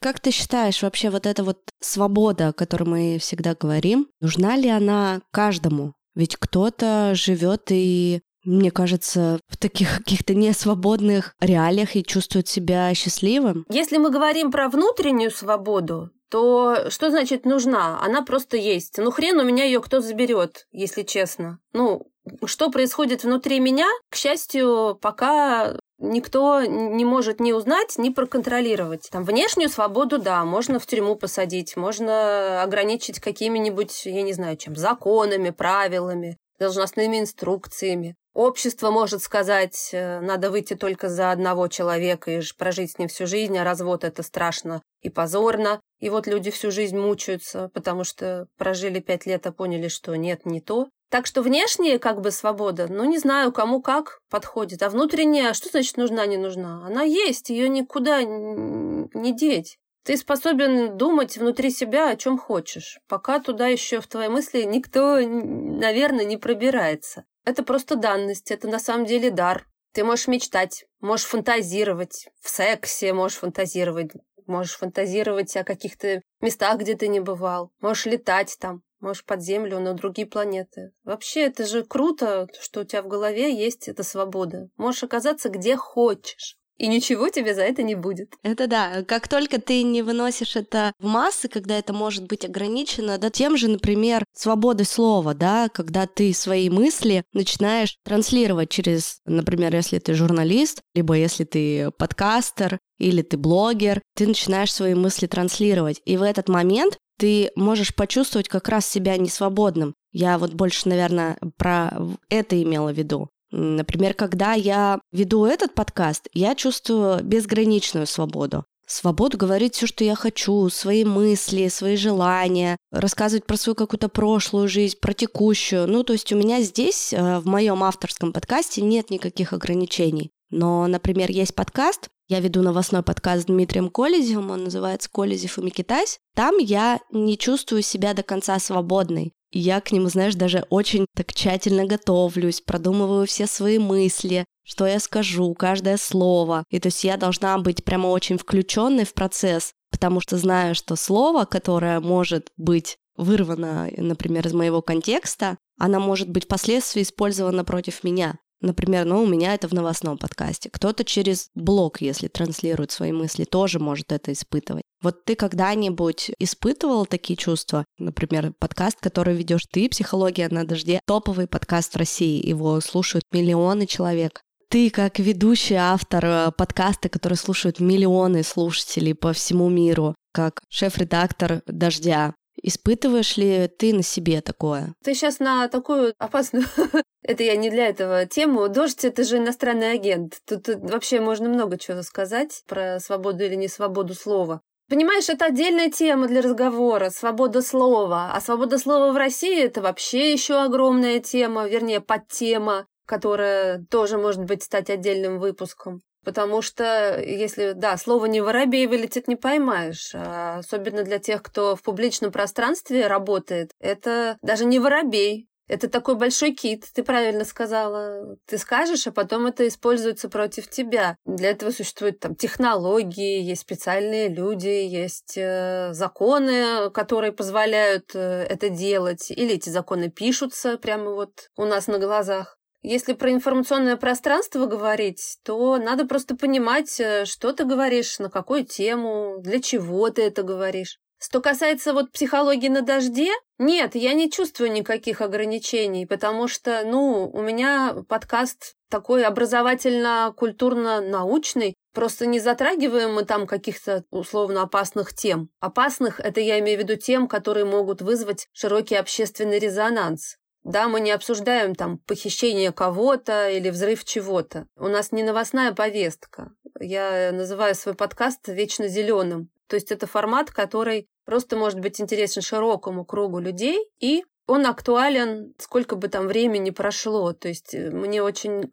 Как 0.00 0.20
ты 0.20 0.30
считаешь, 0.30 0.82
вообще 0.82 1.10
вот 1.10 1.26
эта 1.26 1.42
вот 1.42 1.58
свобода, 1.80 2.48
о 2.48 2.52
которой 2.52 2.84
мы 2.84 3.18
всегда 3.18 3.56
говорим, 3.56 4.08
нужна 4.20 4.56
ли 4.56 4.68
она 4.68 5.20
каждому? 5.32 5.94
Ведь 6.14 6.36
кто-то 6.36 7.12
живет 7.14 7.64
и 7.70 8.22
мне 8.46 8.70
кажется, 8.70 9.40
в 9.48 9.56
таких 9.56 9.98
каких-то 9.98 10.34
несвободных 10.34 11.34
реалиях 11.40 11.96
и 11.96 12.04
чувствует 12.04 12.48
себя 12.48 12.94
счастливым. 12.94 13.66
Если 13.68 13.98
мы 13.98 14.10
говорим 14.10 14.50
про 14.50 14.68
внутреннюю 14.68 15.30
свободу, 15.30 16.10
то 16.30 16.90
что 16.90 17.10
значит 17.10 17.44
нужна? 17.44 18.00
Она 18.00 18.22
просто 18.22 18.56
есть. 18.56 18.98
Ну 18.98 19.10
хрен 19.10 19.38
у 19.38 19.44
меня 19.44 19.64
ее 19.64 19.80
кто 19.80 20.00
заберет, 20.00 20.66
если 20.72 21.02
честно. 21.02 21.58
Ну, 21.72 22.06
что 22.44 22.70
происходит 22.70 23.22
внутри 23.22 23.60
меня, 23.60 23.86
к 24.10 24.16
счастью, 24.16 24.98
пока 25.00 25.76
никто 25.98 26.62
не 26.62 27.04
может 27.04 27.40
ни 27.40 27.52
узнать, 27.52 27.96
ни 27.98 28.10
проконтролировать. 28.10 29.08
Там 29.10 29.24
внешнюю 29.24 29.68
свободу, 29.68 30.18
да, 30.18 30.44
можно 30.44 30.78
в 30.78 30.86
тюрьму 30.86 31.16
посадить, 31.16 31.76
можно 31.76 32.62
ограничить 32.62 33.20
какими-нибудь, 33.20 34.06
я 34.06 34.22
не 34.22 34.32
знаю, 34.32 34.56
чем, 34.56 34.76
законами, 34.76 35.50
правилами, 35.50 36.38
должностными 36.58 37.20
инструкциями. 37.20 38.16
Общество 38.36 38.90
может 38.90 39.22
сказать, 39.22 39.88
э, 39.92 40.20
надо 40.20 40.50
выйти 40.50 40.74
только 40.74 41.08
за 41.08 41.32
одного 41.32 41.68
человека 41.68 42.30
и 42.30 42.42
прожить 42.58 42.90
с 42.90 42.98
ним 42.98 43.08
всю 43.08 43.26
жизнь, 43.26 43.56
а 43.56 43.64
развод 43.64 44.04
это 44.04 44.22
страшно 44.22 44.82
и 45.00 45.08
позорно. 45.08 45.80
И 46.00 46.10
вот 46.10 46.26
люди 46.26 46.50
всю 46.50 46.70
жизнь 46.70 46.98
мучаются, 46.98 47.70
потому 47.72 48.04
что 48.04 48.46
прожили 48.58 49.00
пять 49.00 49.24
лет, 49.24 49.46
а 49.46 49.52
поняли, 49.52 49.88
что 49.88 50.14
нет, 50.16 50.44
не 50.44 50.60
то. 50.60 50.90
Так 51.10 51.24
что 51.24 51.40
внешняя 51.40 51.98
как 51.98 52.20
бы 52.20 52.30
свобода, 52.30 52.88
ну 52.90 53.04
не 53.04 53.16
знаю, 53.16 53.52
кому 53.52 53.80
как 53.80 54.18
подходит. 54.28 54.82
А 54.82 54.90
внутренняя, 54.90 55.54
что 55.54 55.70
значит 55.70 55.96
нужна, 55.96 56.26
не 56.26 56.36
нужна? 56.36 56.84
Она 56.86 57.04
есть, 57.04 57.48
ее 57.48 57.70
никуда 57.70 58.22
не 58.22 59.34
деть. 59.34 59.78
Ты 60.04 60.18
способен 60.18 60.98
думать 60.98 61.38
внутри 61.38 61.70
себя 61.70 62.10
о 62.10 62.16
чем 62.16 62.36
хочешь, 62.36 62.98
пока 63.08 63.40
туда 63.40 63.68
еще 63.68 64.02
в 64.02 64.06
твои 64.06 64.28
мысли 64.28 64.64
никто, 64.64 65.20
наверное, 65.20 66.26
не 66.26 66.36
пробирается. 66.36 67.24
Это 67.46 67.62
просто 67.62 67.94
данность, 67.94 68.50
это 68.50 68.66
на 68.66 68.80
самом 68.80 69.06
деле 69.06 69.30
дар. 69.30 69.68
Ты 69.92 70.02
можешь 70.02 70.26
мечтать, 70.26 70.84
можешь 71.00 71.26
фантазировать, 71.26 72.28
в 72.40 72.48
сексе 72.48 73.12
можешь 73.12 73.38
фантазировать, 73.38 74.10
можешь 74.46 74.76
фантазировать 74.76 75.56
о 75.56 75.62
каких-то 75.62 76.22
местах, 76.40 76.80
где 76.80 76.96
ты 76.96 77.06
не 77.06 77.20
бывал, 77.20 77.70
можешь 77.80 78.06
летать 78.06 78.56
там, 78.58 78.82
можешь 78.98 79.24
под 79.24 79.42
землю 79.42 79.78
на 79.78 79.94
другие 79.94 80.26
планеты. 80.26 80.90
Вообще, 81.04 81.42
это 81.42 81.64
же 81.66 81.84
круто, 81.84 82.48
что 82.60 82.80
у 82.80 82.84
тебя 82.84 83.02
в 83.02 83.08
голове 83.08 83.54
есть 83.54 83.86
эта 83.86 84.02
свобода. 84.02 84.68
Можешь 84.76 85.04
оказаться 85.04 85.48
где 85.48 85.76
хочешь. 85.76 86.58
И 86.78 86.86
ничего 86.88 87.28
тебе 87.28 87.54
за 87.54 87.62
это 87.62 87.82
не 87.82 87.94
будет. 87.94 88.34
Это 88.42 88.66
да. 88.66 89.02
Как 89.02 89.28
только 89.28 89.60
ты 89.60 89.82
не 89.82 90.02
выносишь 90.02 90.56
это 90.56 90.92
в 90.98 91.06
массы, 91.06 91.48
когда 91.48 91.78
это 91.78 91.92
может 91.92 92.26
быть 92.26 92.44
ограничено, 92.44 93.18
да, 93.18 93.30
тем 93.30 93.56
же, 93.56 93.68
например, 93.68 94.24
свободой 94.34 94.86
слова, 94.86 95.34
да, 95.34 95.68
когда 95.68 96.06
ты 96.06 96.32
свои 96.34 96.70
мысли 96.70 97.24
начинаешь 97.32 97.96
транслировать 98.04 98.70
через, 98.70 99.20
например, 99.24 99.74
если 99.74 99.98
ты 99.98 100.14
журналист, 100.14 100.80
либо 100.94 101.14
если 101.14 101.44
ты 101.44 101.90
подкастер, 101.92 102.78
или 102.98 103.22
ты 103.22 103.36
блогер, 103.36 104.02
ты 104.14 104.26
начинаешь 104.26 104.72
свои 104.72 104.94
мысли 104.94 105.26
транслировать. 105.26 106.00
И 106.04 106.16
в 106.16 106.22
этот 106.22 106.48
момент 106.48 106.98
ты 107.18 107.50
можешь 107.56 107.94
почувствовать 107.94 108.48
как 108.48 108.68
раз 108.68 108.86
себя 108.86 109.16
несвободным. 109.16 109.94
Я 110.12 110.38
вот 110.38 110.54
больше, 110.54 110.88
наверное, 110.88 111.38
про 111.56 111.98
это 112.28 112.62
имела 112.62 112.92
в 112.92 112.96
виду. 112.96 113.28
Например, 113.50 114.14
когда 114.14 114.54
я 114.54 115.00
веду 115.12 115.44
этот 115.44 115.74
подкаст, 115.74 116.28
я 116.32 116.54
чувствую 116.54 117.22
безграничную 117.22 118.06
свободу. 118.06 118.64
Свободу 118.86 119.36
говорить 119.36 119.74
все, 119.74 119.86
что 119.86 120.04
я 120.04 120.14
хочу, 120.14 120.68
свои 120.68 121.04
мысли, 121.04 121.66
свои 121.68 121.96
желания, 121.96 122.76
рассказывать 122.92 123.44
про 123.44 123.56
свою 123.56 123.74
какую-то 123.74 124.08
прошлую 124.08 124.68
жизнь, 124.68 124.96
про 125.00 125.12
текущую. 125.12 125.88
Ну, 125.88 126.04
то 126.04 126.12
есть 126.12 126.32
у 126.32 126.36
меня 126.36 126.62
здесь, 126.62 127.12
э, 127.12 127.40
в 127.40 127.46
моем 127.46 127.82
авторском 127.82 128.32
подкасте, 128.32 128.82
нет 128.82 129.10
никаких 129.10 129.52
ограничений. 129.52 130.30
Но, 130.50 130.86
например, 130.86 131.32
есть 131.32 131.56
подкаст, 131.56 132.08
я 132.28 132.40
веду 132.40 132.62
новостной 132.62 133.02
подкаст 133.02 133.42
с 133.42 133.46
Дмитрием 133.46 133.88
Колезевым, 133.88 134.50
он 134.50 134.64
называется 134.64 135.08
«Колезев 135.12 135.58
и 135.58 135.62
Микитась». 135.62 136.18
Там 136.34 136.58
я 136.58 137.00
не 137.10 137.38
чувствую 137.38 137.82
себя 137.82 138.14
до 138.14 138.22
конца 138.22 138.58
свободной. 138.60 139.32
Я 139.58 139.80
к 139.80 139.90
нему, 139.90 140.10
знаешь, 140.10 140.34
даже 140.34 140.66
очень 140.68 141.06
так 141.14 141.32
тщательно 141.32 141.86
готовлюсь, 141.86 142.60
продумываю 142.60 143.26
все 143.26 143.46
свои 143.46 143.78
мысли, 143.78 144.44
что 144.62 144.86
я 144.86 145.00
скажу, 145.00 145.54
каждое 145.54 145.96
слово. 145.96 146.64
И 146.68 146.78
то 146.78 146.88
есть 146.88 147.02
я 147.04 147.16
должна 147.16 147.56
быть 147.56 147.82
прямо 147.82 148.08
очень 148.08 148.36
включенной 148.36 149.06
в 149.06 149.14
процесс, 149.14 149.72
потому 149.90 150.20
что 150.20 150.36
знаю, 150.36 150.74
что 150.74 150.94
слово, 150.94 151.46
которое 151.46 152.00
может 152.00 152.50
быть 152.58 152.98
вырвано, 153.16 153.90
например, 153.96 154.46
из 154.46 154.52
моего 154.52 154.82
контекста, 154.82 155.56
она 155.78 156.00
может 156.00 156.28
быть 156.28 156.44
впоследствии 156.44 157.00
использована 157.00 157.64
против 157.64 158.04
меня. 158.04 158.36
Например, 158.60 159.06
ну, 159.06 159.22
у 159.22 159.26
меня 159.26 159.54
это 159.54 159.68
в 159.68 159.72
новостном 159.72 160.18
подкасте. 160.18 160.68
Кто-то 160.70 161.02
через 161.02 161.48
блог, 161.54 162.02
если 162.02 162.28
транслирует 162.28 162.90
свои 162.90 163.12
мысли, 163.12 163.44
тоже 163.44 163.78
может 163.78 164.12
это 164.12 164.34
испытывать. 164.34 164.84
Вот 165.02 165.24
ты 165.24 165.36
когда-нибудь 165.36 166.30
испытывал 166.38 167.06
такие 167.06 167.36
чувства? 167.36 167.84
Например, 167.98 168.52
подкаст, 168.58 168.98
который 169.00 169.36
ведешь 169.36 169.66
ты, 169.70 169.88
«Психология 169.88 170.48
на 170.48 170.64
дожде», 170.64 171.00
топовый 171.06 171.46
подкаст 171.46 171.94
в 171.94 171.98
России, 171.98 172.46
его 172.46 172.80
слушают 172.80 173.24
миллионы 173.32 173.86
человек. 173.86 174.40
Ты, 174.68 174.90
как 174.90 175.18
ведущий 175.18 175.74
автор 175.74 176.24
э, 176.24 176.50
подкаста, 176.56 177.08
который 177.08 177.34
слушают 177.34 177.78
миллионы 177.78 178.42
слушателей 178.42 179.14
по 179.14 179.32
всему 179.32 179.68
миру, 179.68 180.14
как 180.32 180.60
шеф-редактор 180.68 181.62
«Дождя», 181.66 182.34
Испытываешь 182.62 183.36
ли 183.36 183.68
ты 183.68 183.92
на 183.92 184.02
себе 184.02 184.40
такое? 184.40 184.94
Ты 185.04 185.14
сейчас 185.14 185.40
на 185.40 185.68
такую 185.68 186.14
опасную, 186.18 186.64
это 187.22 187.42
я 187.42 187.54
не 187.54 187.70
для 187.70 187.88
этого 187.88 188.24
тему. 188.26 188.68
Дождь 188.68 189.04
это 189.04 189.24
же 189.24 189.36
иностранный 189.36 189.92
агент. 189.92 190.38
Тут 190.46 190.68
вообще 190.68 191.20
можно 191.20 191.48
много 191.48 191.78
чего 191.78 192.02
сказать 192.02 192.62
про 192.66 192.98
свободу 192.98 193.44
или 193.44 193.54
не 193.54 193.68
свободу 193.68 194.14
слова. 194.14 194.62
Понимаешь, 194.88 195.28
это 195.28 195.46
отдельная 195.46 195.90
тема 195.90 196.28
для 196.28 196.42
разговора, 196.42 197.10
свобода 197.10 197.60
слова. 197.60 198.30
А 198.32 198.40
свобода 198.40 198.78
слова 198.78 199.12
в 199.12 199.16
России 199.16 199.64
это 199.64 199.82
вообще 199.82 200.32
еще 200.32 200.62
огромная 200.62 201.18
тема, 201.18 201.66
вернее, 201.66 202.00
подтема, 202.00 202.86
которая 203.04 203.84
тоже 203.90 204.16
может 204.16 204.44
быть 204.44 204.62
стать 204.62 204.88
отдельным 204.88 205.40
выпуском. 205.40 206.02
Потому 206.24 206.60
что 206.60 207.20
если, 207.20 207.72
да, 207.72 207.96
слово 207.96 208.26
не 208.26 208.40
воробей 208.40 208.86
вылетит, 208.86 209.28
не 209.28 209.36
поймаешь. 209.36 210.10
А 210.14 210.58
особенно 210.58 211.04
для 211.04 211.18
тех, 211.18 211.42
кто 211.42 211.76
в 211.76 211.82
публичном 211.82 212.32
пространстве 212.32 213.06
работает, 213.06 213.70
это 213.80 214.36
даже 214.42 214.64
не 214.64 214.78
воробей. 214.78 215.48
Это 215.68 215.88
такой 215.88 216.14
большой 216.14 216.52
кит, 216.52 216.84
ты 216.94 217.02
правильно 217.02 217.44
сказала. 217.44 218.36
Ты 218.46 218.56
скажешь, 218.56 219.06
а 219.06 219.12
потом 219.12 219.46
это 219.46 219.66
используется 219.66 220.28
против 220.28 220.68
тебя. 220.68 221.16
Для 221.24 221.50
этого 221.50 221.70
существуют 221.70 222.20
там 222.20 222.36
технологии, 222.36 223.42
есть 223.42 223.62
специальные 223.62 224.28
люди, 224.28 224.68
есть 224.68 225.34
э, 225.36 225.92
законы, 225.92 226.90
которые 226.90 227.32
позволяют 227.32 228.14
э, 228.14 228.46
это 228.48 228.68
делать. 228.68 229.30
Или 229.30 229.54
эти 229.54 229.68
законы 229.68 230.08
пишутся 230.08 230.78
прямо 230.78 231.10
вот 231.10 231.50
у 231.56 231.64
нас 231.64 231.88
на 231.88 231.98
глазах. 231.98 232.56
Если 232.82 233.14
про 233.14 233.32
информационное 233.32 233.96
пространство 233.96 234.66
говорить, 234.66 235.38
то 235.42 235.76
надо 235.78 236.06
просто 236.06 236.36
понимать, 236.36 237.00
э, 237.00 237.24
что 237.24 237.52
ты 237.52 237.64
говоришь, 237.64 238.20
на 238.20 238.30
какую 238.30 238.64
тему, 238.64 239.38
для 239.40 239.60
чего 239.60 240.08
ты 240.10 240.22
это 240.22 240.44
говоришь. 240.44 241.00
Что 241.18 241.40
касается 241.40 241.92
вот 241.92 242.12
психологии 242.12 242.68
на 242.68 242.82
дожде, 242.82 243.32
нет, 243.58 243.94
я 243.94 244.12
не 244.12 244.30
чувствую 244.30 244.70
никаких 244.72 245.22
ограничений, 245.22 246.06
потому 246.06 246.46
что, 246.46 246.82
ну, 246.84 247.30
у 247.32 247.40
меня 247.40 247.96
подкаст 248.08 248.74
такой 248.90 249.24
образовательно-культурно-научный, 249.24 251.74
Просто 251.96 252.26
не 252.26 252.40
затрагиваем 252.40 253.14
мы 253.14 253.24
там 253.24 253.46
каких-то 253.46 254.04
условно 254.10 254.60
опасных 254.60 255.14
тем. 255.14 255.48
Опасных– 255.60 256.20
это 256.22 256.42
я 256.42 256.58
имею 256.58 256.78
в 256.78 256.82
виду 256.82 256.96
тем, 256.96 257.26
которые 257.26 257.64
могут 257.64 258.02
вызвать 258.02 258.48
широкий 258.52 258.96
общественный 258.96 259.58
резонанс. 259.58 260.36
Да, 260.62 260.88
мы 260.88 261.00
не 261.00 261.10
обсуждаем 261.10 261.74
там 261.74 261.96
похищение 261.96 262.70
кого-то 262.70 263.48
или 263.48 263.70
взрыв 263.70 264.04
чего-то. 264.04 264.66
У 264.76 264.88
нас 264.88 265.10
не 265.10 265.22
новостная 265.22 265.72
повестка. 265.72 266.52
Я 266.78 267.30
называю 267.32 267.74
свой 267.74 267.94
подкаст 267.94 268.46
вечно 268.48 268.88
зеленым. 268.88 269.48
То 269.68 269.76
есть 269.76 269.90
это 269.90 270.06
формат, 270.06 270.50
который 270.50 271.08
просто 271.24 271.56
может 271.56 271.80
быть 271.80 272.00
интересен 272.00 272.42
широкому 272.42 273.04
кругу 273.04 273.38
людей, 273.38 273.88
и 274.00 274.24
он 274.46 274.66
актуален, 274.66 275.54
сколько 275.58 275.96
бы 275.96 276.08
там 276.08 276.26
времени 276.26 276.70
прошло. 276.70 277.32
То 277.32 277.48
есть 277.48 277.74
э, 277.74 277.90
мне 277.90 278.22
очень 278.22 278.70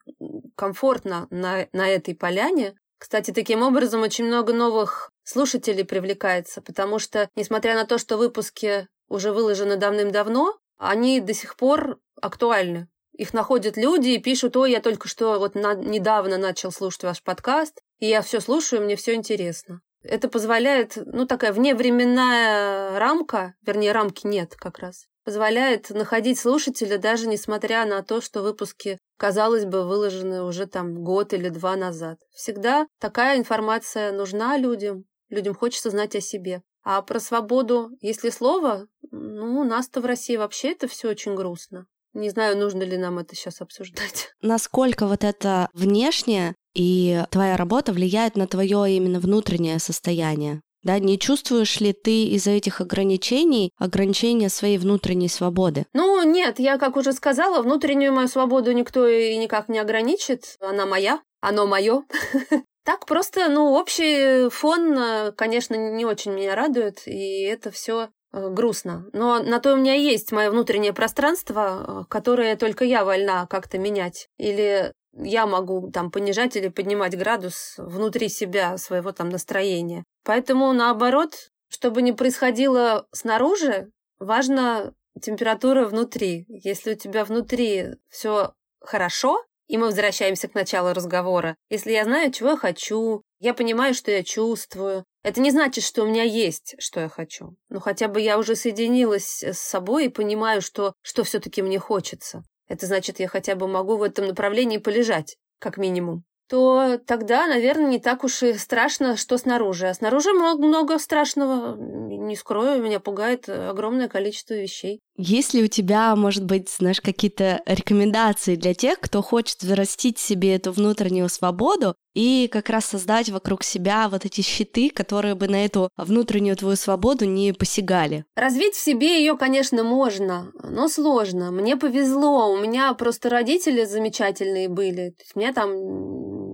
комфортно 0.56 1.28
на, 1.32 1.68
на 1.74 1.90
этой 1.90 2.16
поляне. 2.16 2.76
Кстати, 3.00 3.32
таким 3.32 3.64
образом 3.64 4.02
очень 4.02 4.26
много 4.26 4.54
новых 4.54 5.12
слушателей 5.24 5.84
привлекается, 5.84 6.62
потому 6.62 7.00
что, 7.00 7.30
несмотря 7.36 7.76
на 7.76 7.86
то, 7.86 7.98
что 7.98 8.18
выпуски 8.18 8.88
уже 9.10 9.32
выложены 9.32 9.78
давным-давно, 9.78 10.58
они 10.78 11.20
до 11.20 11.34
сих 11.34 11.56
пор 11.56 12.00
актуальны. 12.22 12.88
Их 13.14 13.34
находят 13.34 13.78
люди 13.78 14.10
и 14.10 14.20
пишут, 14.20 14.58
ой, 14.58 14.72
я 14.72 14.82
только 14.82 15.08
что 15.08 15.38
вот 15.38 15.56
на, 15.56 15.76
недавно 15.76 16.38
начал 16.38 16.72
слушать 16.72 17.04
ваш 17.04 17.22
подкаст, 17.22 17.82
и 18.00 18.08
я 18.08 18.22
все 18.22 18.40
слушаю, 18.40 18.82
мне 18.82 18.96
все 18.96 19.14
интересно. 19.14 19.82
Это 20.04 20.28
позволяет, 20.28 20.98
ну, 21.06 21.26
такая 21.26 21.54
вневременная 21.54 23.00
рамка, 23.00 23.56
вернее, 23.66 23.92
рамки 23.92 24.28
нет 24.28 24.56
как 24.56 24.80
раз, 24.80 25.06
позволяет 25.24 25.90
находить 25.90 26.40
слушателя 26.40 26.98
даже 26.98 27.28
несмотря 27.28 27.86
на 27.86 28.04
то, 28.04 28.22
что 28.22 28.42
выпуски, 28.42 28.98
казалось 29.18 29.66
бы, 29.66 29.88
выложены 29.88 30.44
уже 30.44 30.68
там 30.68 31.04
год 31.04 31.34
или 31.34 31.50
два 31.50 31.76
назад. 31.76 32.20
Всегда 32.32 32.88
такая 33.00 33.38
информация 33.38 34.12
нужна 34.12 34.58
людям, 34.58 35.06
людям 35.30 35.56
хочется 35.56 35.90
знать 35.90 36.16
о 36.16 36.22
себе. 36.22 36.62
А 36.84 37.02
про 37.02 37.20
свободу, 37.20 37.92
если 38.02 38.30
слово, 38.30 38.88
ну, 39.10 39.62
у 39.62 39.64
нас-то 39.64 40.02
в 40.02 40.06
России 40.06 40.36
вообще 40.36 40.72
это 40.72 40.88
все 40.88 41.10
очень 41.10 41.34
грустно. 41.34 41.86
Не 42.14 42.30
знаю, 42.30 42.58
нужно 42.58 42.84
ли 42.84 42.98
нам 42.98 43.20
это 43.20 43.36
сейчас 43.36 43.62
обсуждать. 43.62 44.34
Насколько 44.42 45.08
вот 45.08 45.24
это 45.24 45.70
внешнее 45.74 46.56
и 46.74 47.24
твоя 47.30 47.58
работа 47.58 47.94
влияет 47.94 48.36
на 48.36 48.48
твое 48.48 48.96
именно 48.96 49.20
внутреннее 49.20 49.80
состояние? 49.80 50.62
Да, 50.84 51.00
не 51.00 51.18
чувствуешь 51.18 51.80
ли 51.80 51.94
ты 51.94 52.26
из-за 52.26 52.52
этих 52.52 52.82
ограничений 52.82 53.72
ограничения 53.80 54.50
своей 54.50 54.78
внутренней 54.78 55.30
свободы? 55.30 55.86
Ну, 55.94 56.22
нет, 56.24 56.60
я, 56.60 56.78
как 56.78 56.98
уже 56.98 57.14
сказала, 57.14 57.62
внутреннюю 57.62 58.14
мою 58.14 58.28
свободу 58.28 58.72
никто 58.74 59.08
и 59.08 59.38
никак 59.38 59.70
не 59.70 59.80
ограничит. 59.80 60.58
Она 60.60 60.86
моя, 60.86 61.22
оно 61.42 61.66
мое. 61.66 62.04
Так 62.86 63.06
просто, 63.06 63.48
ну, 63.48 63.72
общий 63.76 64.50
фон, 64.50 64.98
э, 64.98 65.32
конечно, 65.32 65.74
не 65.74 66.04
очень 66.04 66.34
меня 66.34 66.54
радует, 66.54 67.08
и 67.08 67.44
это 67.44 67.72
все 67.72 68.10
э, 68.34 68.50
грустно. 68.50 69.06
Но 69.14 69.42
на 69.42 69.60
то 69.62 69.74
у 69.74 69.78
меня 69.78 69.94
есть 69.94 70.34
мое 70.34 70.52
внутреннее 70.52 70.92
пространство, 70.92 72.04
э, 72.04 72.10
которое 72.10 72.58
только 72.58 72.84
я 72.84 73.06
вольна 73.06 73.48
как-то 73.50 73.78
менять. 73.78 74.28
Или 74.38 74.92
я 75.16 75.46
могу 75.46 75.92
там 75.92 76.12
понижать 76.12 76.56
или 76.56 76.70
поднимать 76.70 77.18
градус 77.18 77.76
внутри 77.78 78.30
себя, 78.30 78.78
своего 78.78 79.12
там 79.12 79.30
настроения. 79.30 80.04
Поэтому, 80.24 80.72
наоборот, 80.74 81.52
чтобы 81.70 82.02
не 82.02 82.14
происходило 82.14 83.08
снаружи, 83.12 83.92
важна 84.20 84.94
температура 85.22 85.86
внутри. 85.86 86.46
Если 86.48 86.94
у 86.94 86.98
тебя 86.98 87.26
внутри 87.26 87.96
все 88.10 88.54
хорошо, 88.80 89.44
и 89.68 89.78
мы 89.78 89.88
возвращаемся 89.88 90.48
к 90.48 90.56
началу 90.56 90.94
разговора. 90.94 91.56
Если 91.70 91.92
я 91.92 92.04
знаю, 92.04 92.32
чего 92.32 92.52
я 92.52 92.58
хочу, 92.58 93.24
я 93.40 93.54
понимаю, 93.54 93.94
что 93.94 94.12
я 94.12 94.24
чувствую, 94.24 95.04
это 95.24 95.40
не 95.40 95.52
значит, 95.52 95.84
что 95.84 96.04
у 96.04 96.08
меня 96.08 96.24
есть, 96.24 96.76
что 96.80 97.00
я 97.00 97.10
хочу. 97.10 97.56
Но 97.70 97.80
хотя 97.80 98.08
бы 98.08 98.20
я 98.20 98.38
уже 98.38 98.56
соединилась 98.56 99.42
с 99.42 99.58
собой 99.58 100.06
и 100.06 100.10
понимаю, 100.10 100.62
что, 100.62 100.94
что 101.02 101.24
все-таки 101.24 101.62
мне 101.62 101.80
хочется. 101.80 102.44
Это 102.74 102.88
значит, 102.88 103.20
я 103.20 103.28
хотя 103.28 103.54
бы 103.54 103.68
могу 103.68 103.98
в 103.98 104.02
этом 104.02 104.26
направлении 104.26 104.80
полежать, 104.80 105.38
как 105.60 105.78
минимум. 105.78 106.24
то 106.50 107.00
тогда, 107.06 107.46
наверное, 107.46 107.86
не 107.88 108.00
так 108.00 108.24
уж 108.24 108.42
и 108.42 108.54
страшно, 108.54 109.16
что 109.16 109.38
снаружи. 109.38 109.88
А 109.88 109.94
снаружи 109.94 110.34
много, 110.34 110.66
много 110.66 110.98
страшного. 110.98 111.76
Не 111.78 112.36
скрою, 112.36 112.82
меня 112.82 113.00
пугает 113.00 113.48
огромное 113.48 114.08
количество 114.10 114.56
вещей. 114.56 115.02
Есть 115.16 115.54
ли 115.54 115.64
у 115.64 115.68
тебя, 115.68 116.16
может 116.16 116.44
быть, 116.44 116.70
знаешь, 116.70 117.00
какие-то 117.00 117.62
рекомендации 117.68 118.56
для 118.56 118.74
тех, 118.74 119.00
кто 119.00 119.22
хочет 119.22 119.62
взрастить 119.62 120.18
себе 120.18 120.56
эту 120.56 120.72
внутреннюю 120.72 121.30
свободу 121.30 121.96
и 122.16 122.50
как 122.52 122.70
раз 122.70 122.86
создать 122.86 123.30
вокруг 123.30 123.64
себя 123.64 124.10
вот 124.10 124.26
эти 124.26 124.42
щиты, 124.42 124.90
которые 124.90 125.36
бы 125.36 125.48
на 125.48 125.66
эту 125.66 125.90
внутреннюю 125.98 126.56
твою 126.56 126.76
свободу 126.76 127.26
не 127.26 127.54
посягали? 127.54 128.26
Развить 128.36 128.74
в 128.74 128.84
себе 128.84 129.20
ее, 129.20 129.38
конечно, 129.38 129.84
можно, 129.84 130.52
но 130.64 130.88
сложно. 130.88 131.52
Мне 131.52 131.78
повезло, 131.78 132.52
у 132.52 132.58
меня 132.58 132.92
просто 132.96 133.30
родители 133.30 133.86
замечательные 133.86 134.68
были. 134.68 135.14
Есть 135.20 135.36
меня 135.36 135.54
там 135.54 135.70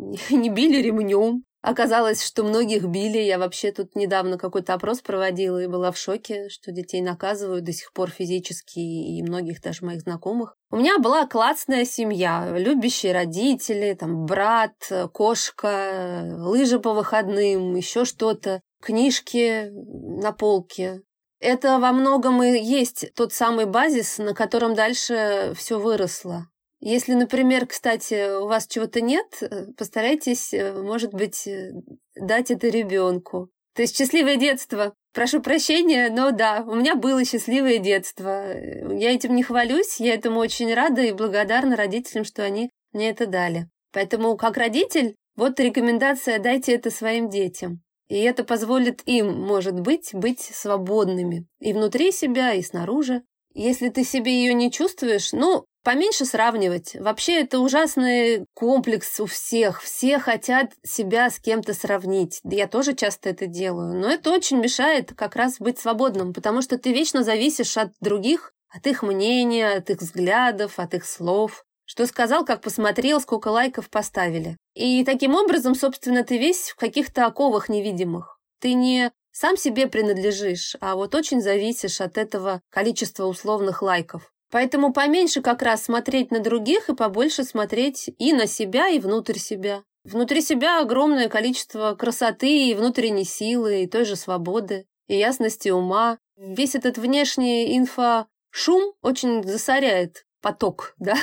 не 0.30 0.50
били 0.50 0.82
ремнем, 0.82 1.44
Оказалось, 1.62 2.26
что 2.26 2.44
многих 2.44 2.86
били. 2.86 3.18
Я 3.18 3.38
вообще 3.38 3.72
тут 3.72 3.96
недавно 3.96 4.38
какой-то 4.38 4.74
опрос 4.74 5.02
проводила 5.02 5.62
и 5.62 5.68
была 5.68 5.92
в 5.92 5.98
шоке, 5.98 6.48
что 6.50 6.72
детей 6.72 7.02
наказывают 7.02 7.66
до 7.66 7.74
сих 7.74 7.92
пор 7.92 8.10
физически 8.10 8.80
и 8.80 9.22
многих 9.22 9.62
даже 9.62 9.86
моих 9.86 10.02
знакомых. 10.02 10.56
У 10.72 10.78
меня 10.78 11.00
была 11.00 11.28
классная 11.28 11.84
семья, 11.84 12.48
любящие 12.58 13.14
родители, 13.14 13.94
там 13.94 14.26
брат, 14.26 14.74
кошка, 15.12 16.38
лыжи 16.38 16.80
по 16.80 16.94
выходным, 16.94 17.76
еще 17.76 18.06
что-то, 18.06 18.62
книжки 18.82 19.70
на 19.72 20.32
полке. 20.32 21.02
Это 21.42 21.80
во 21.80 21.92
многом 21.92 22.42
и 22.44 22.58
есть 22.58 23.14
тот 23.16 23.34
самый 23.34 23.66
базис, 23.66 24.18
на 24.18 24.34
котором 24.34 24.76
дальше 24.76 25.54
все 25.58 25.80
выросло. 25.80 26.48
Если, 26.82 27.14
например, 27.14 27.68
кстати, 27.68 28.40
у 28.40 28.48
вас 28.48 28.66
чего-то 28.68 29.02
нет, 29.02 29.26
э, 29.42 29.66
постарайтесь, 29.78 30.54
э, 30.54 30.74
может 30.82 31.14
быть, 31.14 31.46
э, 31.46 31.72
дать 32.16 32.52
это 32.52 32.70
ребенку. 32.70 33.50
То 33.76 33.82
есть 33.82 33.98
счастливое 33.98 34.38
детство. 34.38 34.94
Прошу 35.14 35.42
прощения, 35.42 36.10
но 36.10 36.32
да, 36.32 36.64
у 36.66 36.76
меня 36.76 36.96
было 36.96 37.26
счастливое 37.26 37.80
детство. 37.80 38.54
Я 38.94 39.14
этим 39.14 39.36
не 39.36 39.44
хвалюсь, 39.44 40.00
я 40.00 40.14
этому 40.14 40.40
очень 40.40 40.74
рада 40.74 41.02
и 41.02 41.12
благодарна 41.12 41.76
родителям, 41.76 42.24
что 42.24 42.44
они 42.44 42.70
мне 42.94 43.10
это 43.10 43.26
дали. 43.26 43.68
Поэтому, 43.92 44.38
как 44.38 44.58
родитель, 44.58 45.16
вот 45.36 45.60
рекомендация 45.60 46.40
«дайте 46.40 46.74
это 46.74 46.92
своим 46.92 47.30
детям». 47.30 47.82
И 48.08 48.20
это 48.20 48.44
позволит 48.44 49.02
им, 49.06 49.32
может 49.34 49.80
быть, 49.80 50.10
быть 50.14 50.42
свободными 50.42 51.46
и 51.60 51.74
внутри 51.74 52.12
себя, 52.12 52.54
и 52.54 52.62
снаружи. 52.62 53.22
Если 53.54 53.90
ты 53.90 54.04
себе 54.04 54.32
ее 54.32 54.54
не 54.54 54.72
чувствуешь, 54.72 55.32
ну, 55.32 55.66
Поменьше 55.84 56.26
сравнивать. 56.26 56.96
Вообще 56.96 57.42
это 57.42 57.60
ужасный 57.60 58.46
комплекс 58.54 59.20
у 59.20 59.26
всех. 59.26 59.82
Все 59.82 60.20
хотят 60.20 60.74
себя 60.84 61.30
с 61.30 61.40
кем-то 61.40 61.74
сравнить. 61.74 62.42
Я 62.44 62.68
тоже 62.68 62.94
часто 62.94 63.30
это 63.30 63.48
делаю. 63.48 63.98
Но 63.98 64.10
это 64.10 64.32
очень 64.32 64.58
мешает 64.58 65.14
как 65.16 65.36
раз 65.36 65.58
быть 65.60 65.80
свободным, 65.80 66.34
потому 66.34 66.62
что 66.62 66.78
ты 66.78 66.92
вечно 66.92 67.24
зависишь 67.24 67.78
от 67.78 67.94
других, 68.02 68.54
от 68.70 68.88
их 68.88 69.04
мнения, 69.04 69.70
от 69.70 69.90
их 69.90 70.00
взглядов, 70.00 70.80
от 70.80 70.94
их 70.94 71.06
слов. 71.06 71.64
Что 71.86 72.06
сказал, 72.06 72.46
как 72.46 72.62
посмотрел, 72.62 73.20
сколько 73.22 73.48
лайков 73.48 73.90
поставили. 73.90 74.58
И 74.76 75.04
таким 75.06 75.34
образом, 75.34 75.76
собственно, 75.76 76.24
ты 76.24 76.38
весь 76.38 76.70
в 76.70 76.76
каких-то 76.76 77.26
оковах 77.26 77.70
невидимых. 77.70 78.38
Ты 78.60 78.74
не 78.74 79.12
сам 79.32 79.58
себе 79.58 79.88
принадлежишь, 79.88 80.76
а 80.82 80.96
вот 80.96 81.16
очень 81.16 81.42
зависишь 81.42 82.02
от 82.02 82.18
этого 82.18 82.62
количества 82.70 83.26
условных 83.26 83.82
лайков. 83.82 84.32
Поэтому 84.52 84.92
поменьше 84.92 85.42
как 85.42 85.62
раз 85.62 85.84
смотреть 85.84 86.32
на 86.32 86.40
других 86.40 86.90
и 86.90 86.96
побольше 86.96 87.44
смотреть 87.44 88.10
и 88.18 88.34
на 88.34 88.48
себя, 88.48 88.90
и 88.90 89.00
внутрь 89.00 89.38
себя. 89.38 89.84
Внутри 90.04 90.42
себя 90.42 90.82
огромное 90.82 91.30
количество 91.30 91.94
красоты 91.94 92.70
и 92.70 92.74
внутренней 92.74 93.26
силы, 93.26 93.84
и 93.84 93.88
той 93.88 94.06
же 94.06 94.16
свободы, 94.16 94.88
и 95.08 95.18
ясности 95.18 95.70
ума. 95.70 96.18
Весь 96.38 96.74
этот 96.74 96.98
внешний 96.98 97.78
инфошум 97.78 98.94
очень 99.02 99.44
засоряет 99.44 100.26
поток, 100.42 100.96
да? 100.98 101.16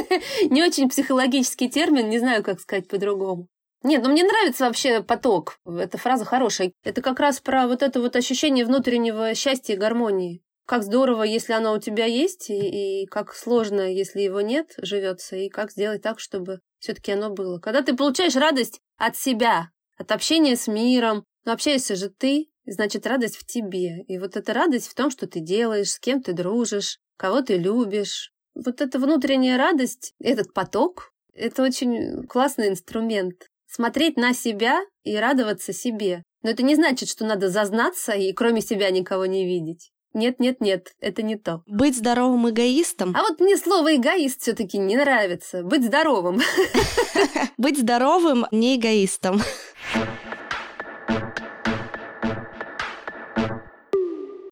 Не 0.48 0.62
очень 0.62 0.88
психологический 0.88 1.68
термин, 1.68 2.08
не 2.08 2.18
знаю, 2.18 2.44
как 2.44 2.60
сказать 2.60 2.86
по-другому. 2.88 3.48
Нет, 3.82 4.02
ну 4.04 4.10
мне 4.10 4.22
нравится 4.22 4.64
вообще 4.66 5.02
поток. 5.02 5.58
Эта 5.66 5.98
фраза 5.98 6.24
хорошая. 6.24 6.72
Это 6.84 7.02
как 7.02 7.18
раз 7.18 7.40
про 7.40 7.66
вот 7.66 7.82
это 7.82 8.00
вот 8.00 8.14
ощущение 8.14 8.64
внутреннего 8.64 9.34
счастья 9.34 9.74
и 9.74 9.76
гармонии 9.76 10.42
как 10.70 10.84
здорово, 10.84 11.24
если 11.24 11.52
оно 11.52 11.74
у 11.74 11.80
тебя 11.80 12.04
есть, 12.04 12.48
и, 12.48 13.02
и 13.02 13.06
как 13.06 13.34
сложно, 13.34 13.92
если 13.92 14.20
его 14.20 14.40
нет, 14.40 14.74
живется, 14.78 15.34
и 15.34 15.48
как 15.48 15.72
сделать 15.72 16.00
так, 16.00 16.20
чтобы 16.20 16.60
все-таки 16.78 17.10
оно 17.10 17.28
было. 17.28 17.58
Когда 17.58 17.82
ты 17.82 17.96
получаешь 17.96 18.36
радость 18.36 18.78
от 18.96 19.16
себя, 19.16 19.70
от 19.96 20.12
общения 20.12 20.54
с 20.54 20.68
миром, 20.68 21.24
но 21.44 21.54
общаешься 21.54 21.96
же 21.96 22.08
ты, 22.08 22.50
значит, 22.66 23.04
радость 23.04 23.36
в 23.36 23.44
тебе. 23.44 24.04
И 24.04 24.16
вот 24.20 24.36
эта 24.36 24.52
радость 24.52 24.86
в 24.86 24.94
том, 24.94 25.10
что 25.10 25.26
ты 25.26 25.40
делаешь, 25.40 25.90
с 25.90 25.98
кем 25.98 26.22
ты 26.22 26.34
дружишь, 26.34 27.00
кого 27.16 27.42
ты 27.42 27.56
любишь. 27.56 28.30
Вот 28.54 28.80
эта 28.80 29.00
внутренняя 29.00 29.58
радость, 29.58 30.14
этот 30.20 30.54
поток, 30.54 31.12
это 31.34 31.64
очень 31.64 32.28
классный 32.28 32.68
инструмент. 32.68 33.48
Смотреть 33.66 34.16
на 34.16 34.34
себя 34.34 34.82
и 35.02 35.16
радоваться 35.16 35.72
себе. 35.72 36.22
Но 36.44 36.50
это 36.50 36.62
не 36.62 36.76
значит, 36.76 37.08
что 37.08 37.26
надо 37.26 37.48
зазнаться 37.48 38.12
и 38.12 38.32
кроме 38.32 38.60
себя 38.60 38.90
никого 38.90 39.26
не 39.26 39.44
видеть. 39.44 39.90
Нет, 40.12 40.40
нет, 40.40 40.60
нет, 40.60 40.94
это 41.00 41.22
не 41.22 41.36
то. 41.36 41.62
Быть 41.66 41.96
здоровым 41.96 42.50
эгоистом. 42.50 43.14
А 43.16 43.22
вот 43.22 43.38
мне 43.38 43.56
слово 43.56 43.94
эгоист 43.94 44.40
все-таки 44.42 44.76
не 44.76 44.96
нравится. 44.96 45.62
Быть 45.62 45.84
здоровым. 45.84 46.40
Быть 47.56 47.78
здоровым, 47.78 48.46
не 48.50 48.76
эгоистом. 48.76 49.40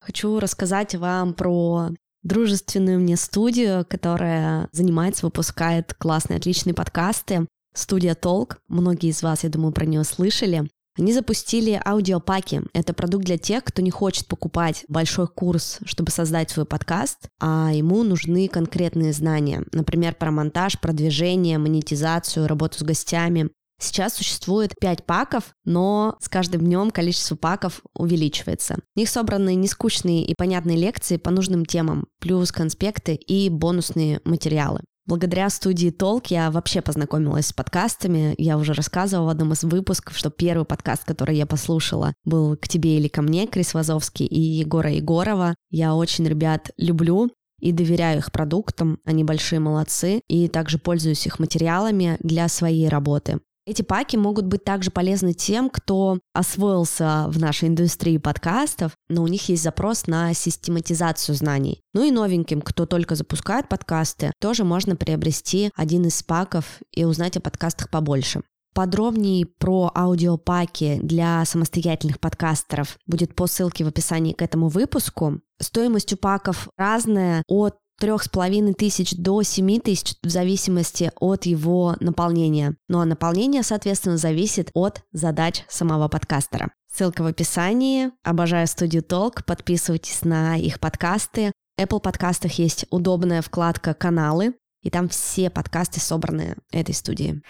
Хочу 0.01 0.39
рассказать 0.39 0.95
вам 0.95 1.35
про 1.35 1.91
дружественную 2.23 3.01
мне 3.01 3.17
студию, 3.17 3.85
которая 3.89 4.69
занимается, 4.71 5.27
выпускает 5.27 5.93
классные, 5.95 6.37
отличные 6.37 6.75
подкасты. 6.75 7.47
Студия 7.75 8.15
Толк. 8.15 8.59
Многие 8.69 9.11
из 9.11 9.23
вас, 9.23 9.45
я 9.45 9.51
думаю, 9.51 9.73
про 9.73 9.87
нее 9.87 10.05
слышали. 10.05 10.69
Они 10.99 11.13
запустили 11.13 11.81
аудиопаки. 11.85 12.63
Это 12.73 12.93
продукт 12.93 13.25
для 13.25 13.39
тех, 13.39 13.63
кто 13.63 13.83
не 13.83 13.91
хочет 13.91 14.27
покупать 14.27 14.85
большой 14.89 15.29
курс, 15.29 15.79
чтобы 15.85 16.11
создать 16.11 16.51
свой 16.51 16.67
подкаст, 16.67 17.29
а 17.41 17.71
ему 17.73 18.03
нужны 18.03 18.49
конкретные 18.49 19.13
знания. 19.13 19.63
Например, 19.73 20.15
про 20.15 20.33
монтаж, 20.33 20.81
продвижение, 20.81 21.59
монетизацию, 21.59 22.49
работу 22.49 22.79
с 22.79 22.83
гостями. 22.83 23.51
Сейчас 23.81 24.15
существует 24.15 24.75
5 24.81 25.07
паков, 25.07 25.53
но 25.65 26.17
с 26.21 26.29
каждым 26.29 26.63
днем 26.63 26.91
количество 26.91 27.37
паков 27.37 27.81
увеличивается. 27.95 28.75
В 28.97 28.99
них 28.99 29.09
собраны 29.09 29.55
нескучные 29.55 30.25
и 30.25 30.35
понятные 30.35 30.77
лекции 30.77 31.17
по 31.17 31.31
нужным 31.31 31.65
темам, 31.65 32.09
плюс 32.21 32.51
конспекты 32.51 33.15
и 33.15 33.49
бонусные 33.49 34.21
материалы. 34.25 34.81
Благодаря 35.09 35.49
студии 35.49 35.89
Толк 35.89 36.27
я 36.27 36.51
вообще 36.51 36.83
познакомилась 36.83 37.47
с 37.47 37.53
подкастами. 37.55 38.35
Я 38.37 38.59
уже 38.59 38.75
рассказывала 38.75 39.25
в 39.25 39.31
одном 39.31 39.55
из 39.55 39.65
выпусков, 39.65 40.19
что 40.19 40.29
первый 40.29 40.67
подкаст, 40.67 41.05
который 41.07 41.35
я 41.39 41.47
послушала, 41.47 42.13
был 42.27 42.59
«К 42.59 42.69
тебе 42.69 42.99
или 42.99 43.09
ко 43.09 43.23
мне» 43.23 43.47
Крис 43.47 43.73
Вазовский 43.73 44.27
и 44.27 44.39
Егора 44.39 44.93
Егорова. 44.93 45.55
Я 45.71 45.95
очень 45.95 46.29
ребят 46.29 46.73
люблю 46.77 47.31
и 47.59 47.73
доверяю 47.73 48.19
их 48.19 48.31
продуктам, 48.31 48.99
они 49.07 49.25
большие 49.25 49.61
молодцы, 49.61 50.21
и 50.29 50.47
также 50.47 50.77
пользуюсь 50.77 51.27
их 51.27 51.39
материалами 51.39 52.19
для 52.21 52.47
своей 52.49 52.89
работы. 52.91 53.41
Эти 53.69 53.83
паки 53.83 54.17
могут 54.17 54.47
быть 54.47 54.65
также 54.65 54.91
полезны 54.91 55.35
тем, 55.35 55.69
кто 55.69 56.21
освоился 56.33 57.27
в 57.29 57.39
нашей 57.39 57.69
индустрии 57.69 58.17
подкастов, 58.17 58.93
но 59.11 59.23
у 59.23 59.27
них 59.27 59.47
есть 59.51 59.63
запрос 59.63 60.07
на 60.07 60.33
систематизацию 60.33 61.35
знаний. 61.35 61.83
Ну 61.93 62.03
и 62.03 62.11
новеньким, 62.11 62.63
кто 62.63 62.87
только 62.87 63.15
запускает 63.15 63.69
подкасты, 63.69 64.33
тоже 64.41 64.65
можно 64.65 64.97
приобрести 64.97 65.71
один 65.77 66.07
из 66.07 66.23
паков 66.23 66.79
и 66.93 67.05
узнать 67.05 67.37
о 67.37 67.43
подкастах 67.43 67.91
побольше. 67.91 68.41
Подробнее 68.75 69.45
про 69.45 69.93
аудиопаки 69.95 70.99
для 71.03 71.45
самостоятельных 71.45 72.21
подкастеров 72.21 72.97
будет 73.07 73.35
по 73.35 73.47
ссылке 73.47 73.85
в 73.85 73.89
описании 73.89 74.33
к 74.33 74.41
этому 74.41 74.69
выпуску. 74.69 75.43
Стоимость 75.61 76.15
у 76.15 76.17
паков 76.17 76.69
разная 76.79 77.43
от 77.47 77.77
трех 77.99 78.23
с 78.23 78.29
половиной 78.29 78.75
тысяч 78.75 79.15
до 79.17 79.43
семи 79.43 79.81
тысяч 79.81 80.15
в 80.23 80.29
зависимости 80.29 81.11
от 81.21 81.47
его 81.47 81.97
наполнения. 82.01 82.77
Ну 82.89 83.01
а 83.01 83.05
наполнение, 83.05 83.63
соответственно, 83.63 84.17
зависит 84.17 84.71
от 84.75 85.03
задач 85.13 85.65
самого 85.69 86.09
подкастера. 86.09 86.71
Ссылка 86.93 87.23
в 87.23 87.27
описании. 87.27 88.11
Обожаю 88.25 88.67
студию 88.67 89.03
Толк. 89.03 89.45
Подписывайтесь 89.45 90.25
на 90.25 90.57
их 90.57 90.81
подкасты. 90.81 91.53
В 91.77 91.81
Apple 91.81 92.01
подкастах 92.01 92.53
есть 92.53 92.87
удобная 92.91 93.43
вкладка 93.43 93.95
«Каналы», 93.95 94.55
и 94.83 94.91
там 94.91 95.09
все 95.09 95.51
подкасты 95.51 96.01
собраны 96.01 96.57
этой 96.73 96.95
студии. 96.95 97.43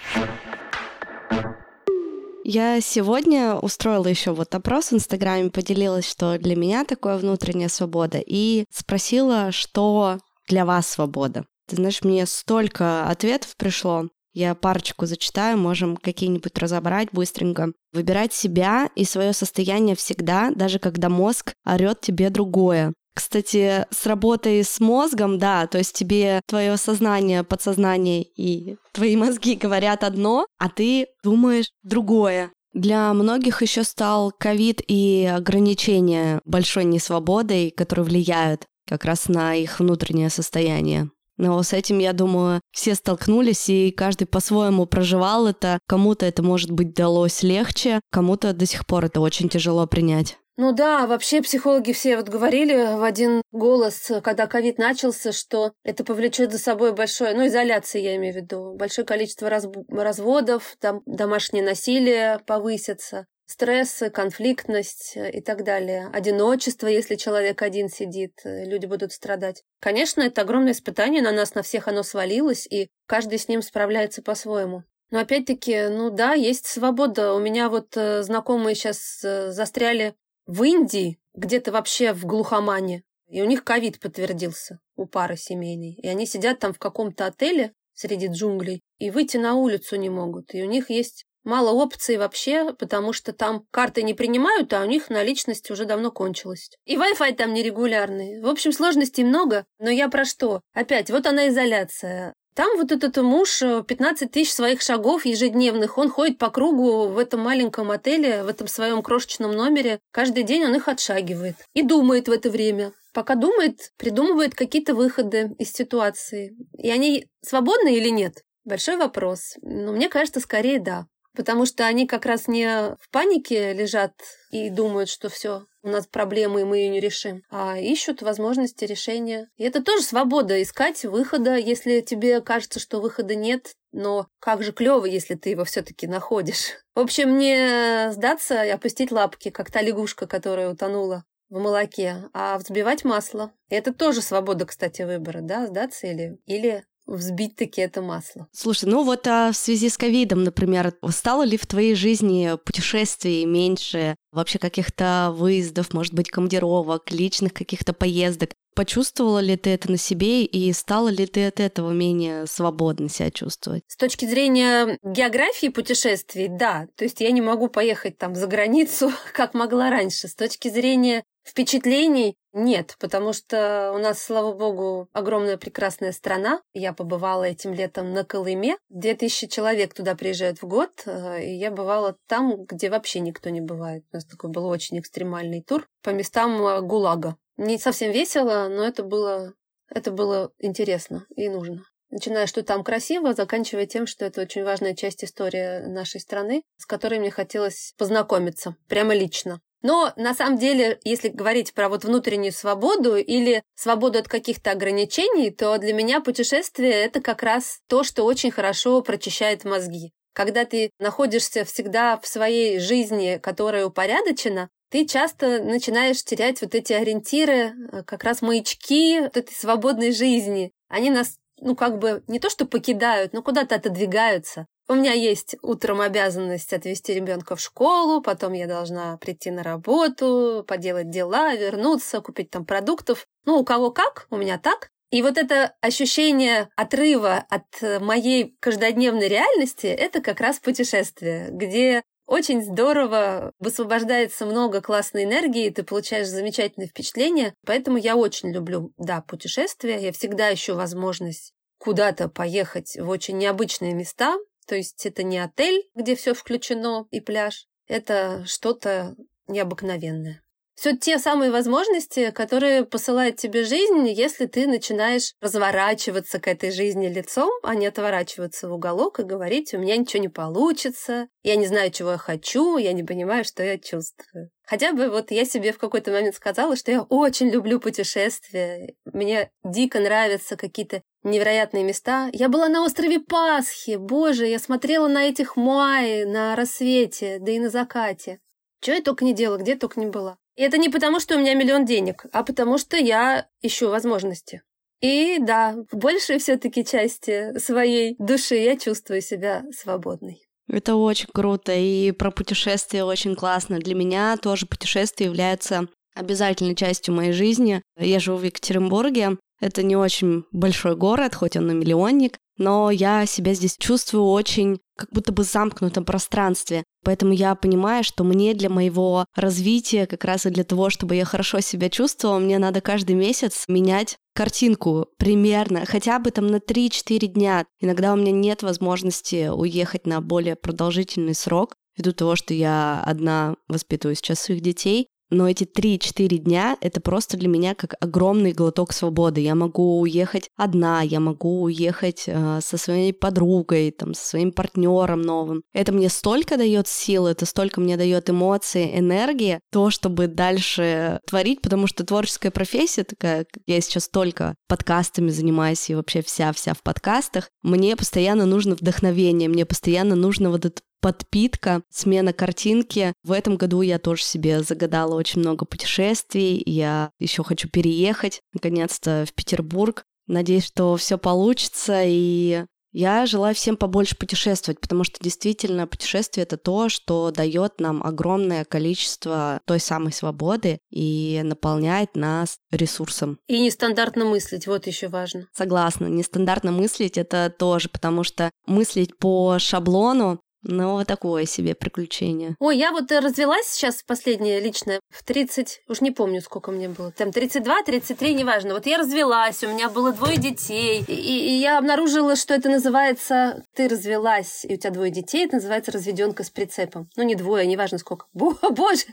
Я 2.44 2.80
сегодня 2.80 3.56
устроила 3.56 4.06
еще 4.06 4.32
вот 4.32 4.54
опрос 4.54 4.90
в 4.90 4.94
Инстаграме, 4.94 5.50
поделилась, 5.50 6.08
что 6.08 6.38
для 6.38 6.56
меня 6.56 6.86
такое 6.86 7.18
внутренняя 7.18 7.68
свобода, 7.68 8.22
и 8.24 8.64
спросила, 8.70 9.52
что 9.52 10.18
для 10.48 10.64
вас 10.64 10.88
свобода? 10.88 11.44
Ты 11.68 11.76
знаешь, 11.76 12.02
мне 12.02 12.24
столько 12.26 13.08
ответов 13.08 13.54
пришло. 13.56 14.08
Я 14.32 14.54
парочку 14.54 15.06
зачитаю, 15.06 15.58
можем 15.58 15.96
какие-нибудь 15.96 16.56
разобрать 16.58 17.08
быстренько. 17.12 17.72
Выбирать 17.92 18.32
себя 18.32 18.88
и 18.94 19.04
свое 19.04 19.32
состояние 19.32 19.96
всегда, 19.96 20.50
даже 20.54 20.78
когда 20.78 21.08
мозг 21.08 21.52
орет 21.66 22.00
тебе 22.00 22.30
другое. 22.30 22.92
Кстати, 23.14 23.84
с 23.90 24.06
работой 24.06 24.62
с 24.62 24.78
мозгом, 24.78 25.38
да, 25.38 25.66
то 25.66 25.78
есть 25.78 25.92
тебе 25.92 26.40
твое 26.46 26.76
сознание, 26.76 27.42
подсознание 27.42 28.22
и 28.22 28.76
твои 28.92 29.16
мозги 29.24 29.56
говорят 29.56 30.04
одно, 30.04 30.46
а 30.58 30.68
ты 30.68 31.08
думаешь 31.24 31.70
другое. 31.82 32.52
Для 32.74 33.12
многих 33.14 33.60
еще 33.60 33.82
стал 33.82 34.30
ковид 34.30 34.80
и 34.86 35.28
ограничения 35.34 36.40
большой 36.44 36.84
несвободой, 36.84 37.72
которые 37.72 38.04
влияют 38.04 38.66
как 38.88 39.04
раз 39.04 39.28
на 39.28 39.54
их 39.54 39.78
внутреннее 39.78 40.30
состояние. 40.30 41.10
Но 41.36 41.62
с 41.62 41.72
этим, 41.72 42.00
я 42.00 42.12
думаю, 42.12 42.60
все 42.72 42.96
столкнулись, 42.96 43.68
и 43.68 43.92
каждый 43.92 44.26
по-своему 44.26 44.86
проживал 44.86 45.46
это. 45.46 45.78
Кому-то 45.86 46.26
это, 46.26 46.42
может 46.42 46.72
быть, 46.72 46.94
далось 46.94 47.44
легче, 47.44 48.00
кому-то 48.10 48.52
до 48.52 48.66
сих 48.66 48.86
пор 48.86 49.04
это 49.04 49.20
очень 49.20 49.48
тяжело 49.48 49.86
принять. 49.86 50.36
Ну 50.60 50.72
да, 50.72 51.06
вообще 51.06 51.40
психологи 51.40 51.92
все 51.92 52.16
вот 52.16 52.28
говорили 52.28 52.96
в 52.96 53.04
один 53.04 53.42
голос, 53.52 54.10
когда 54.24 54.48
ковид 54.48 54.76
начался, 54.76 55.30
что 55.30 55.72
это 55.84 56.02
повлечет 56.02 56.50
за 56.50 56.58
собой 56.58 56.92
большое, 56.92 57.32
ну, 57.34 57.46
изоляция 57.46 58.02
я 58.02 58.16
имею 58.16 58.34
в 58.34 58.36
виду, 58.38 58.74
большое 58.74 59.06
количество 59.06 59.48
раз, 59.48 59.68
разводов, 59.88 60.74
там 60.80 61.02
домашнее 61.06 61.62
насилие 61.62 62.40
повысится, 62.44 63.26
стрессы, 63.48 64.10
конфликтность 64.10 65.16
и 65.16 65.40
так 65.40 65.64
далее. 65.64 66.08
Одиночество, 66.12 66.86
если 66.86 67.16
человек 67.16 67.62
один 67.62 67.88
сидит, 67.88 68.40
люди 68.44 68.86
будут 68.86 69.12
страдать. 69.12 69.64
Конечно, 69.80 70.20
это 70.20 70.42
огромное 70.42 70.72
испытание, 70.72 71.22
на 71.22 71.32
нас, 71.32 71.54
на 71.54 71.62
всех 71.62 71.88
оно 71.88 72.02
свалилось, 72.02 72.66
и 72.66 72.88
каждый 73.06 73.38
с 73.38 73.48
ним 73.48 73.62
справляется 73.62 74.22
по-своему. 74.22 74.84
Но 75.10 75.20
опять-таки, 75.20 75.88
ну 75.88 76.10
да, 76.10 76.34
есть 76.34 76.66
свобода. 76.66 77.32
У 77.32 77.38
меня 77.38 77.70
вот 77.70 77.96
э, 77.96 78.22
знакомые 78.22 78.74
сейчас 78.74 79.24
э, 79.24 79.50
застряли 79.50 80.14
в 80.46 80.62
Индии, 80.62 81.18
где-то 81.34 81.72
вообще 81.72 82.12
в 82.12 82.26
глухомане, 82.26 83.04
и 83.26 83.40
у 83.40 83.46
них 83.46 83.64
ковид 83.64 84.00
подтвердился 84.00 84.80
у 84.96 85.06
пары 85.06 85.36
семейной. 85.36 85.94
И 85.94 86.06
они 86.06 86.26
сидят 86.26 86.58
там 86.58 86.74
в 86.74 86.78
каком-то 86.78 87.26
отеле 87.26 87.72
среди 87.94 88.26
джунглей 88.26 88.82
и 88.98 89.10
выйти 89.10 89.38
на 89.38 89.54
улицу 89.54 89.96
не 89.96 90.10
могут. 90.10 90.54
И 90.54 90.62
у 90.62 90.66
них 90.66 90.90
есть 90.90 91.24
мало 91.48 91.70
опций 91.70 92.18
вообще, 92.18 92.72
потому 92.74 93.12
что 93.12 93.32
там 93.32 93.64
карты 93.70 94.02
не 94.02 94.14
принимают, 94.14 94.72
а 94.72 94.82
у 94.82 94.84
них 94.84 95.10
наличность 95.10 95.70
уже 95.70 95.86
давно 95.86 96.12
кончилась. 96.12 96.70
И 96.84 96.96
Wi-Fi 96.96 97.34
там 97.34 97.54
нерегулярный. 97.54 98.40
В 98.40 98.48
общем, 98.48 98.72
сложностей 98.72 99.24
много, 99.24 99.64
но 99.80 99.90
я 99.90 100.08
про 100.08 100.24
что? 100.24 100.60
Опять, 100.74 101.10
вот 101.10 101.26
она 101.26 101.48
изоляция. 101.48 102.34
Там 102.54 102.76
вот 102.76 102.90
этот 102.90 103.16
муж 103.18 103.60
15 103.60 104.22
э, 104.22 104.28
тысяч 104.28 104.52
своих 104.52 104.82
шагов 104.82 105.24
ежедневных, 105.24 105.96
он 105.96 106.10
ходит 106.10 106.38
по 106.38 106.50
кругу 106.50 107.06
в 107.06 107.16
этом 107.16 107.40
маленьком 107.40 107.90
отеле, 107.92 108.42
в 108.42 108.48
этом 108.48 108.66
своем 108.66 109.00
крошечном 109.02 109.52
номере. 109.52 110.00
Каждый 110.10 110.42
день 110.42 110.64
он 110.64 110.74
их 110.74 110.88
отшагивает 110.88 111.54
и 111.72 111.82
думает 111.82 112.28
в 112.28 112.32
это 112.32 112.50
время. 112.50 112.92
Пока 113.14 113.36
думает, 113.36 113.92
придумывает 113.96 114.54
какие-то 114.54 114.94
выходы 114.94 115.54
из 115.58 115.72
ситуации. 115.72 116.56
И 116.76 116.90
они 116.90 117.28
свободны 117.42 117.94
или 117.96 118.08
нет? 118.08 118.42
Большой 118.64 118.96
вопрос. 118.96 119.54
Но 119.62 119.92
мне 119.92 120.08
кажется, 120.08 120.40
скорее 120.40 120.80
да. 120.80 121.06
Потому 121.34 121.66
что 121.66 121.86
они 121.86 122.06
как 122.06 122.26
раз 122.26 122.48
не 122.48 122.96
в 123.00 123.10
панике 123.10 123.72
лежат 123.72 124.12
и 124.50 124.70
думают, 124.70 125.08
что 125.08 125.28
все, 125.28 125.66
у 125.82 125.88
нас 125.88 126.06
проблемы, 126.06 126.62
и 126.62 126.64
мы 126.64 126.78
ее 126.78 126.88
не 126.88 127.00
решим, 127.00 127.42
а 127.50 127.78
ищут 127.78 128.22
возможности 128.22 128.84
решения. 128.84 129.48
И 129.56 129.64
это 129.64 129.82
тоже 129.82 130.02
свобода 130.02 130.60
искать 130.60 131.04
выхода, 131.04 131.56
если 131.56 132.00
тебе 132.00 132.40
кажется, 132.40 132.80
что 132.80 133.00
выхода 133.00 133.34
нет, 133.34 133.74
но 133.92 134.26
как 134.40 134.62
же 134.62 134.72
клево, 134.72 135.04
если 135.04 135.34
ты 135.34 135.50
его 135.50 135.64
все-таки 135.64 136.06
находишь. 136.06 136.72
В 136.94 137.00
общем, 137.00 137.38
не 137.38 138.10
сдаться 138.12 138.64
и 138.64 138.68
опустить 138.68 139.12
лапки, 139.12 139.50
как 139.50 139.70
та 139.70 139.80
лягушка, 139.80 140.26
которая 140.26 140.70
утонула 140.70 141.24
в 141.48 141.58
молоке, 141.58 142.28
а 142.34 142.58
взбивать 142.58 143.04
масло. 143.04 143.52
И 143.68 143.74
это 143.74 143.94
тоже 143.94 144.20
свобода, 144.20 144.66
кстати, 144.66 145.02
выбора, 145.02 145.40
да, 145.40 145.66
сдаться 145.66 146.06
или, 146.06 146.38
или 146.44 146.84
взбить 147.08 147.56
таки 147.56 147.80
это 147.80 148.02
масло. 148.02 148.46
Слушай, 148.52 148.88
ну 148.88 149.02
вот 149.02 149.26
а 149.26 149.50
в 149.50 149.56
связи 149.56 149.88
с 149.88 149.96
ковидом, 149.96 150.44
например, 150.44 150.94
стало 151.10 151.42
ли 151.42 151.56
в 151.56 151.66
твоей 151.66 151.94
жизни 151.94 152.56
путешествий 152.64 153.44
меньше, 153.44 154.14
вообще 154.30 154.58
каких-то 154.58 155.32
выездов, 155.34 155.92
может 155.92 156.14
быть, 156.14 156.30
командировок, 156.30 157.10
личных 157.10 157.52
каких-то 157.54 157.92
поездок? 157.92 158.50
Почувствовала 158.74 159.40
ли 159.40 159.56
ты 159.56 159.70
это 159.70 159.90
на 159.90 159.96
себе 159.96 160.44
и 160.44 160.72
стала 160.72 161.08
ли 161.08 161.26
ты 161.26 161.46
от 161.46 161.58
этого 161.58 161.90
менее 161.90 162.46
свободно 162.46 163.08
себя 163.08 163.32
чувствовать? 163.32 163.82
С 163.88 163.96
точки 163.96 164.24
зрения 164.24 164.98
географии 165.02 165.66
путешествий, 165.66 166.46
да. 166.48 166.86
То 166.96 167.02
есть 167.02 167.20
я 167.20 167.32
не 167.32 167.40
могу 167.40 167.68
поехать 167.68 168.18
там 168.18 168.36
за 168.36 168.46
границу, 168.46 169.10
как 169.32 169.54
могла 169.54 169.90
раньше. 169.90 170.28
С 170.28 170.36
точки 170.36 170.68
зрения 170.68 171.24
впечатлений 171.44 172.36
нет, 172.52 172.96
потому 172.98 173.32
что 173.32 173.92
у 173.94 173.98
нас, 173.98 174.22
слава 174.22 174.52
богу, 174.52 175.08
огромная 175.12 175.58
прекрасная 175.58 176.12
страна. 176.12 176.62
Я 176.72 176.92
побывала 176.92 177.44
этим 177.44 177.74
летом 177.74 178.12
на 178.12 178.24
Колыме. 178.24 178.78
Две 178.88 179.14
тысячи 179.14 179.46
человек 179.46 179.92
туда 179.92 180.14
приезжают 180.14 180.62
в 180.62 180.66
год, 180.66 181.02
э, 181.04 181.44
и 181.44 181.54
я 181.54 181.70
бывала 181.70 182.16
там, 182.26 182.64
где 182.64 182.88
вообще 182.88 183.20
никто 183.20 183.50
не 183.50 183.60
бывает. 183.60 184.04
У 184.12 184.16
нас 184.16 184.24
такой 184.24 184.50
был 184.50 184.66
очень 184.66 184.98
экстремальный 184.98 185.62
тур 185.62 185.86
по 186.02 186.10
местам 186.10 186.66
э, 186.66 186.80
ГУЛАГа. 186.80 187.36
Не 187.58 187.78
совсем 187.78 188.12
весело, 188.12 188.68
но 188.68 188.84
это 188.84 189.02
было, 189.02 189.52
это 189.90 190.10
было 190.10 190.50
интересно 190.58 191.26
и 191.36 191.48
нужно. 191.48 191.84
Начиная, 192.10 192.46
что 192.46 192.62
там 192.62 192.82
красиво, 192.82 193.34
заканчивая 193.34 193.84
тем, 193.84 194.06
что 194.06 194.24
это 194.24 194.40
очень 194.40 194.64
важная 194.64 194.94
часть 194.94 195.22
истории 195.22 195.86
нашей 195.86 196.20
страны, 196.20 196.62
с 196.78 196.86
которой 196.86 197.18
мне 197.18 197.30
хотелось 197.30 197.92
познакомиться, 197.98 198.76
прямо 198.88 199.14
лично. 199.14 199.60
Но 199.82 200.12
на 200.16 200.34
самом 200.34 200.58
деле, 200.58 200.98
если 201.04 201.28
говорить 201.28 201.72
про 201.72 201.88
вот 201.88 202.04
внутреннюю 202.04 202.52
свободу 202.52 203.16
или 203.16 203.62
свободу 203.74 204.18
от 204.18 204.28
каких-то 204.28 204.72
ограничений, 204.72 205.50
то 205.50 205.78
для 205.78 205.92
меня 205.92 206.20
путешествие— 206.20 206.92
это 206.92 207.20
как 207.20 207.42
раз 207.42 207.80
то, 207.86 208.02
что 208.02 208.24
очень 208.24 208.50
хорошо 208.50 209.00
прочищает 209.02 209.64
мозги. 209.64 210.12
Когда 210.32 210.64
ты 210.64 210.90
находишься 210.98 211.64
всегда 211.64 212.18
в 212.18 212.26
своей 212.26 212.78
жизни, 212.78 213.38
которая 213.42 213.86
упорядочена, 213.86 214.68
ты 214.90 215.06
часто 215.06 215.62
начинаешь 215.62 216.24
терять 216.24 216.62
вот 216.62 216.74
эти 216.74 216.92
ориентиры, 216.92 217.74
э, 217.92 218.02
как 218.04 218.24
раз 218.24 218.40
маячки 218.40 219.20
вот 219.20 219.36
этой 219.36 219.54
свободной 219.54 220.12
жизни. 220.12 220.72
Они 220.88 221.10
нас 221.10 221.36
ну, 221.60 221.76
как 221.76 221.98
бы 221.98 222.22
не 222.28 222.38
то, 222.38 222.50
что 222.50 222.66
покидают, 222.66 223.32
но 223.32 223.42
куда-то 223.42 223.74
отодвигаются. 223.74 224.66
У 224.90 224.94
меня 224.94 225.12
есть 225.12 225.54
утром 225.60 226.00
обязанность 226.00 226.72
отвезти 226.72 227.12
ребенка 227.12 227.56
в 227.56 227.60
школу, 227.60 228.22
потом 228.22 228.54
я 228.54 228.66
должна 228.66 229.18
прийти 229.18 229.50
на 229.50 229.62
работу, 229.62 230.64
поделать 230.66 231.10
дела, 231.10 231.54
вернуться, 231.54 232.22
купить 232.22 232.50
там 232.50 232.64
продуктов. 232.64 233.26
Ну, 233.44 233.58
у 233.58 233.64
кого 233.64 233.90
как, 233.90 234.26
у 234.30 234.38
меня 234.38 234.58
так. 234.58 234.88
И 235.10 235.20
вот 235.20 235.36
это 235.36 235.74
ощущение 235.82 236.70
отрыва 236.74 237.44
от 237.50 238.00
моей 238.00 238.56
каждодневной 238.60 239.28
реальности, 239.28 239.86
это 239.86 240.22
как 240.22 240.40
раз 240.40 240.58
путешествие, 240.58 241.48
где 241.50 242.02
очень 242.26 242.62
здорово, 242.62 243.52
высвобождается 243.58 244.46
много 244.46 244.80
классной 244.80 245.24
энергии, 245.24 245.70
ты 245.70 245.82
получаешь 245.82 246.28
замечательные 246.28 246.88
впечатления. 246.88 247.54
Поэтому 247.66 247.98
я 247.98 248.16
очень 248.16 248.52
люблю, 248.52 248.92
да, 248.98 249.22
путешествия. 249.22 249.98
Я 249.98 250.12
всегда 250.12 250.52
ищу 250.52 250.74
возможность 250.74 251.52
куда-то 251.78 252.28
поехать 252.28 252.96
в 252.98 253.08
очень 253.08 253.38
необычные 253.38 253.94
места, 253.94 254.36
то 254.68 254.76
есть 254.76 255.06
это 255.06 255.22
не 255.22 255.38
отель, 255.38 255.88
где 255.94 256.14
все 256.14 256.34
включено 256.34 257.06
и 257.10 257.20
пляж, 257.20 257.66
это 257.86 258.44
что-то 258.46 259.16
необыкновенное. 259.48 260.42
Все 260.74 260.96
те 260.96 261.18
самые 261.18 261.50
возможности, 261.50 262.30
которые 262.30 262.84
посылает 262.84 263.36
тебе 263.36 263.64
жизнь, 263.64 264.06
если 264.10 264.46
ты 264.46 264.68
начинаешь 264.68 265.32
разворачиваться 265.40 266.38
к 266.38 266.46
этой 266.46 266.70
жизни 266.70 267.08
лицом, 267.08 267.50
а 267.64 267.74
не 267.74 267.86
отворачиваться 267.86 268.68
в 268.68 268.74
уголок 268.74 269.18
и 269.18 269.24
говорить, 269.24 269.74
у 269.74 269.78
меня 269.78 269.96
ничего 269.96 270.22
не 270.22 270.28
получится, 270.28 271.26
я 271.42 271.56
не 271.56 271.66
знаю, 271.66 271.90
чего 271.90 272.12
я 272.12 272.18
хочу, 272.18 272.76
я 272.76 272.92
не 272.92 273.02
понимаю, 273.02 273.44
что 273.44 273.64
я 273.64 273.76
чувствую. 273.76 274.50
Хотя 274.68 274.92
бы 274.92 275.08
вот 275.08 275.30
я 275.30 275.46
себе 275.46 275.72
в 275.72 275.78
какой-то 275.78 276.10
момент 276.10 276.34
сказала, 276.34 276.76
что 276.76 276.90
я 276.90 277.00
очень 277.00 277.48
люблю 277.48 277.80
путешествия, 277.80 278.94
мне 279.06 279.50
дико 279.64 279.98
нравятся 279.98 280.58
какие-то 280.58 281.00
невероятные 281.22 281.84
места. 281.84 282.28
Я 282.34 282.50
была 282.50 282.68
на 282.68 282.84
острове 282.84 283.18
Пасхи, 283.18 283.96
боже, 283.96 284.46
я 284.46 284.58
смотрела 284.58 285.08
на 285.08 285.26
этих 285.26 285.56
Муаи 285.56 286.24
на 286.24 286.54
рассвете, 286.54 287.38
да 287.40 287.50
и 287.50 287.58
на 287.58 287.70
закате. 287.70 288.40
Чего 288.82 288.96
я 288.96 289.02
только 289.02 289.24
не 289.24 289.32
делала, 289.32 289.56
где 289.56 289.74
только 289.74 290.00
не 290.00 290.06
была. 290.06 290.36
И 290.54 290.62
это 290.62 290.76
не 290.76 290.90
потому, 290.90 291.18
что 291.18 291.36
у 291.36 291.38
меня 291.38 291.54
миллион 291.54 291.86
денег, 291.86 292.26
а 292.32 292.44
потому 292.44 292.76
что 292.76 292.98
я 292.98 293.48
ищу 293.62 293.88
возможности. 293.88 294.60
И 295.00 295.38
да, 295.40 295.76
в 295.90 295.96
большей 295.96 296.38
все-таки 296.38 296.84
части 296.84 297.58
своей 297.58 298.16
души 298.18 298.56
я 298.56 298.76
чувствую 298.76 299.22
себя 299.22 299.64
свободной. 299.72 300.47
Это 300.68 300.96
очень 300.96 301.28
круто, 301.32 301.74
и 301.74 302.12
про 302.12 302.30
путешествия 302.30 303.04
очень 303.04 303.34
классно. 303.34 303.78
Для 303.78 303.94
меня 303.94 304.36
тоже 304.36 304.66
путешествия 304.66 305.26
являются 305.26 305.88
обязательной 306.14 306.74
частью 306.74 307.14
моей 307.14 307.32
жизни. 307.32 307.82
Я 307.98 308.20
живу 308.20 308.38
в 308.38 308.42
Екатеринбурге, 308.42 309.38
Это 309.60 309.82
не 309.82 309.96
очень 309.96 310.44
большой 310.52 310.96
город, 310.96 311.34
хоть 311.34 311.56
он 311.56 311.70
и 311.70 311.74
миллионник, 311.74 312.38
но 312.58 312.90
я 312.90 313.24
себя 313.26 313.54
здесь 313.54 313.76
чувствую 313.78 314.24
очень 314.24 314.80
как 314.96 315.10
будто 315.12 315.32
бы 315.32 315.44
в 315.44 315.46
замкнутом 315.46 316.04
пространстве. 316.04 316.82
Поэтому 317.04 317.32
я 317.32 317.54
понимаю, 317.54 318.02
что 318.02 318.24
мне 318.24 318.52
для 318.52 318.68
моего 318.68 319.24
развития, 319.36 320.06
как 320.06 320.24
раз 320.24 320.44
и 320.46 320.50
для 320.50 320.64
того, 320.64 320.90
чтобы 320.90 321.14
я 321.14 321.24
хорошо 321.24 321.60
себя 321.60 321.88
чувствовала, 321.88 322.40
мне 322.40 322.58
надо 322.58 322.80
каждый 322.80 323.14
месяц 323.14 323.64
менять 323.68 324.16
картинку 324.34 325.06
примерно, 325.18 325.86
хотя 325.86 326.18
бы 326.18 326.30
там 326.32 326.48
на 326.48 326.56
3-4 326.56 327.26
дня. 327.26 327.64
Иногда 327.80 328.12
у 328.12 328.16
меня 328.16 328.32
нет 328.32 328.62
возможности 328.62 329.48
уехать 329.48 330.06
на 330.06 330.20
более 330.20 330.56
продолжительный 330.56 331.34
срок, 331.34 331.74
ввиду 331.96 332.12
того, 332.12 332.34
что 332.36 332.54
я 332.54 333.02
одна 333.04 333.56
воспитываю 333.68 334.16
сейчас 334.16 334.40
своих 334.40 334.60
детей 334.60 335.08
но 335.30 335.48
эти 335.48 335.64
3-4 335.64 336.38
дня— 336.38 336.76
это 336.80 337.00
просто 337.00 337.36
для 337.36 337.48
меня 337.48 337.74
как 337.74 337.94
огромный 338.00 338.52
глоток 338.52 338.92
свободы. 338.92 339.40
Я 339.40 339.54
могу 339.54 340.00
уехать 340.00 340.50
одна, 340.56 341.02
я 341.02 341.20
могу 341.20 341.62
уехать 341.62 342.24
э, 342.26 342.60
со 342.62 342.76
своей 342.76 343.12
подругой, 343.12 343.90
там, 343.90 344.14
со 344.14 344.26
своим 344.26 344.52
партнером 344.52 345.22
новым. 345.22 345.62
Это 345.72 345.92
мне 345.92 346.08
столько 346.08 346.56
дает 346.56 346.88
сил, 346.88 347.26
это 347.26 347.46
столько 347.46 347.80
мне 347.80 347.96
дает 347.96 348.30
эмоции, 348.30 348.98
энергии, 348.98 349.60
то, 349.70 349.90
чтобы 349.90 350.26
дальше 350.26 351.20
творить, 351.26 351.60
потому 351.60 351.86
что 351.86 352.04
творческая 352.04 352.50
профессия 352.50 353.04
такая, 353.04 353.46
я 353.66 353.80
сейчас 353.80 354.08
только 354.08 354.54
подкастами 354.68 355.30
занимаюсь 355.30 355.90
и 355.90 355.94
вообще 355.94 356.22
вся-вся 356.22 356.74
в 356.74 356.82
подкастах, 356.82 357.50
мне 357.62 357.96
постоянно 357.96 358.46
нужно 358.46 358.74
вдохновение, 358.74 359.48
мне 359.48 359.66
постоянно 359.66 360.14
нужно 360.14 360.50
вот 360.50 360.64
этот 360.64 360.82
подпитка, 361.00 361.82
смена 361.90 362.32
картинки. 362.32 363.12
В 363.22 363.32
этом 363.32 363.56
году 363.56 363.82
я 363.82 363.98
тоже 363.98 364.22
себе 364.22 364.62
загадала 364.62 365.14
очень 365.14 365.40
много 365.40 365.64
путешествий. 365.64 366.62
Я 366.64 367.10
еще 367.18 367.44
хочу 367.44 367.68
переехать, 367.68 368.40
наконец-то, 368.52 369.24
в 369.28 369.32
Петербург. 369.32 370.04
Надеюсь, 370.26 370.66
что 370.66 370.96
все 370.96 371.16
получится, 371.16 372.02
и 372.04 372.64
я 372.92 373.26
желаю 373.26 373.54
всем 373.54 373.76
побольше 373.76 374.16
путешествовать, 374.16 374.80
потому 374.80 375.04
что 375.04 375.18
действительно 375.20 375.86
путешествие 375.86 376.44
это 376.44 376.56
то, 376.56 376.88
что 376.88 377.30
дает 377.30 377.80
нам 377.80 378.02
огромное 378.02 378.64
количество 378.64 379.60
той 379.66 379.78
самой 379.78 380.12
свободы 380.12 380.78
и 380.90 381.40
наполняет 381.44 382.16
нас 382.16 382.58
ресурсом. 382.70 383.38
И 383.46 383.60
нестандартно 383.60 384.24
мыслить, 384.24 384.66
вот 384.66 384.86
еще 384.86 385.08
важно. 385.08 385.46
Согласна, 385.52 386.06
нестандартно 386.06 386.72
мыслить 386.72 387.18
это 387.18 387.54
тоже, 387.56 387.88
потому 387.88 388.24
что 388.24 388.50
мыслить 388.66 389.16
по 389.18 389.58
шаблону 389.58 390.40
ну, 390.62 391.04
такое 391.04 391.46
себе 391.46 391.74
приключение. 391.74 392.56
Ой, 392.58 392.76
я 392.76 392.90
вот 392.90 393.10
э, 393.12 393.20
развелась 393.20 393.68
сейчас 393.68 394.02
последнее 394.02 394.60
личное 394.60 395.00
в 395.08 395.22
30, 395.22 395.82
уж 395.88 396.00
не 396.00 396.10
помню, 396.10 396.40
сколько 396.40 396.72
мне 396.72 396.88
было. 396.88 397.12
Там 397.12 397.30
32, 397.30 397.82
33, 397.84 398.34
неважно. 398.34 398.74
Вот 398.74 398.86
я 398.86 398.98
развелась, 398.98 399.62
у 399.62 399.68
меня 399.68 399.88
было 399.88 400.12
двое 400.12 400.36
детей, 400.36 401.04
и, 401.06 401.12
и 401.12 401.52
я 401.60 401.78
обнаружила, 401.78 402.34
что 402.34 402.54
это 402.54 402.68
называется 402.68 403.62
«ты 403.74 403.88
развелась, 403.88 404.64
и 404.64 404.74
у 404.74 404.76
тебя 404.76 404.90
двое 404.90 405.10
детей», 405.12 405.46
это 405.46 405.56
называется 405.56 405.92
разведенка 405.92 406.42
с 406.42 406.50
прицепом. 406.50 407.08
Ну, 407.16 407.22
не 407.22 407.36
двое, 407.36 407.66
неважно 407.66 407.98
сколько. 407.98 408.26
Боже, 408.32 409.04